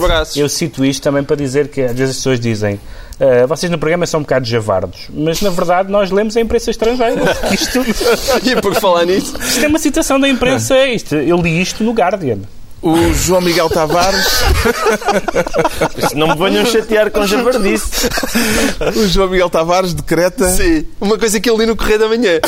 [0.00, 0.36] braços.
[0.36, 2.80] eu cito isto também para dizer que às vezes as pessoas dizem
[3.20, 6.70] "Ah, vocês no programa são um bocado javardos, mas na verdade nós lemos a imprensa
[6.70, 7.22] estrangeira.
[7.52, 7.80] Isto,
[8.44, 10.86] E por falar nisso, isto é uma citação da imprensa.
[10.86, 12.38] Isto, eu li isto no Guardian.
[12.82, 14.26] O João Miguel Tavares.
[16.14, 18.08] Não me venham chatear com javardice.
[18.94, 22.38] O João Miguel Tavares decreta sim, uma coisa que eu li no Correio da Manhã.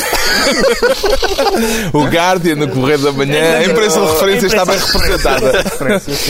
[1.91, 3.57] o Guardian no Correio da Manhã.
[3.57, 5.51] A imprensa de referência está bem representada.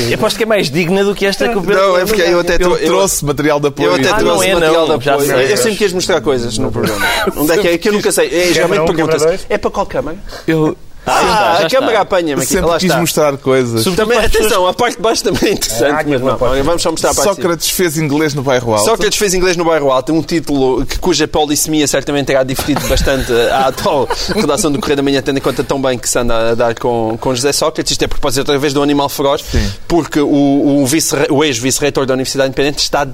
[0.10, 2.22] Eu aposto que é mais digna do que esta que o Pedro Não, é porque
[2.22, 3.89] eu até eu- trouxe material de apoio.
[3.89, 5.32] Eu até Ah, trouxe não é, material não, de apoio.
[5.32, 7.06] Eu sempre quis mostrar coisas no programa.
[7.36, 7.78] Onde é que é?
[7.78, 8.28] Que eu nunca sei.
[8.28, 9.45] É, geralmente dois?
[9.50, 10.18] É para qual câmara?
[10.47, 10.74] Ele
[11.06, 12.52] Ah, a câmara apanha-me aqui.
[12.52, 13.00] sempre Lá quis está.
[13.00, 13.84] mostrar coisas.
[13.95, 15.91] Também, atenção, a parte de baixo também é interessante.
[15.91, 16.62] Ah, mas não pode.
[16.62, 17.28] vamos só mostrar a parte.
[17.30, 18.86] Sócrates fez inglês no bairro Alto.
[18.86, 23.32] Sócrates fez inglês no bairro Alto, um título que, cuja polissemia certamente terá divertido bastante
[23.52, 26.52] à atual redação do Correio da Manhã, tendo em conta tão bem que se anda
[26.52, 27.91] a dar com, com José Sócrates.
[27.91, 29.43] Isto é propósito outra vez do Animal Feroz,
[29.88, 33.08] porque o, o, vice, o ex-vice-reitor da Universidade Independente está,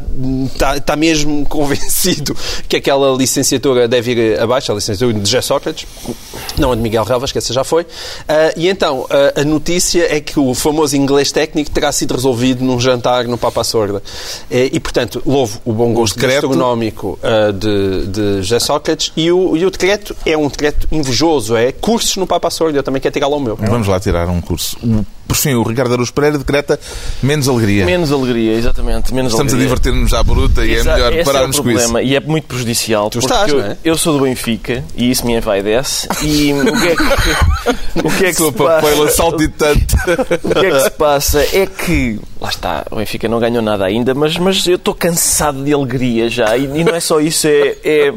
[0.54, 2.36] está, está mesmo convencido
[2.68, 5.88] que aquela licenciatura deve ir abaixo, a licenciatura de José Sócrates,
[6.58, 7.75] não a de Miguel Relvas, que essa já foi.
[8.28, 12.64] Ah, e então, ah, a notícia é que o famoso inglês técnico terá sido resolvido
[12.64, 14.02] num jantar no Papa Sorda.
[14.52, 19.32] Eh, E, portanto, louvo o bom gosto decreto- gastronómico ah, de, de José Sócrates e
[19.32, 23.02] o, e o decreto é um decreto invejoso, é cursos no Papa Sorda, eu também
[23.02, 23.56] quero tirá-lo ao meu.
[23.56, 24.78] Vamos lá tirar um curso.
[24.84, 26.80] O- Por fim, o Ricardo Araújo Pereira decreta
[27.24, 27.86] menos alegria.
[27.86, 29.14] Menos alegria, exatamente.
[29.14, 29.76] Menos Estamos a alegria.
[29.76, 31.80] divertir-nos à bruta e é Exa- melhor esse pararmos é o com isso.
[31.80, 33.10] problema e é muito prejudicial.
[33.10, 33.78] Tu estás, eu, é?
[33.84, 36.08] eu sou do Benfica e isso me envaidece.
[36.22, 38.88] E o que é que, o que, é que se passa?
[40.44, 43.86] O que é que se passa é que, lá está, o Benfica não ganhou nada
[43.86, 46.56] ainda, mas, mas eu estou cansado de alegria já.
[46.58, 47.76] E, e não é só isso, é.
[47.84, 48.14] é-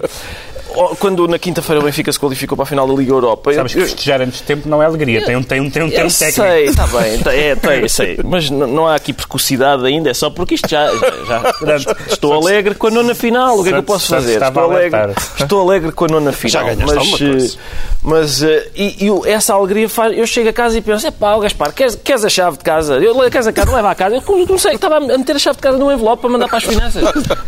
[0.99, 3.51] quando na quinta-feira o Benfica se qualificou para a final da Liga Europa.
[3.51, 5.25] eu- Sabes que eu- festejar antes de tempo não é alegria.
[5.25, 6.33] Tem um, tem um, tem um tempo técnico.
[6.33, 10.31] sei, está bem, tá- é, tem, sei, mas não há aqui precocidade ainda, é só
[10.31, 10.87] porque isto já,
[11.27, 14.41] já, já- estou alegre com a nona final, o que é que eu posso fazer?
[14.43, 15.01] Estou alegre,
[15.39, 17.57] estou alegre com a nona final, ganhaste mas, coisa.
[17.57, 17.61] eh,
[18.03, 21.73] mas eh, e, essa alegria faz, eu chego a casa e penso, é pá, Gaspar,
[21.73, 22.95] queres, queres a chave de casa?
[22.99, 25.57] Eu queres a casa, leva a casa, eu não sei, estava a meter a chave
[25.57, 27.03] de casa num envelope para mandar para as finanças,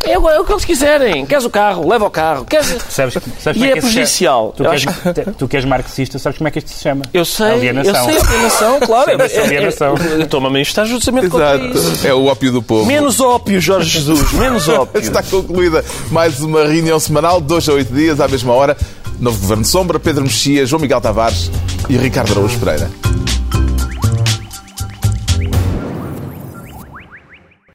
[0.05, 2.76] é, o- é o que eles quiserem, queres o carro, leva o carro, queres...
[2.89, 3.16] Sabes
[3.55, 4.55] E é se prejudicial.
[4.57, 6.83] Tu Eu que, és, acho tu que és marxista, sabes como é que isto se
[6.83, 7.03] chama?
[7.12, 8.11] Eu sei, Alienação.
[8.11, 9.11] eu sei, alienação, claro.
[9.23, 9.95] É- é- alienação.
[10.21, 11.79] é- Toma-me a manifestar justamente contra isso.
[11.93, 12.07] Exato.
[12.07, 12.87] É o ópio do povo.
[12.87, 15.01] Menos ópio, Jorge Jesus, menos ópio.
[15.01, 18.77] Está concluída mais uma reunião semanal, de dois a oito dias, à mesma hora.
[19.18, 21.51] Novo Governo Sombra, Pedro Mexia, João Miguel Tavares
[21.91, 22.91] e Ricardo Araújo Pereira.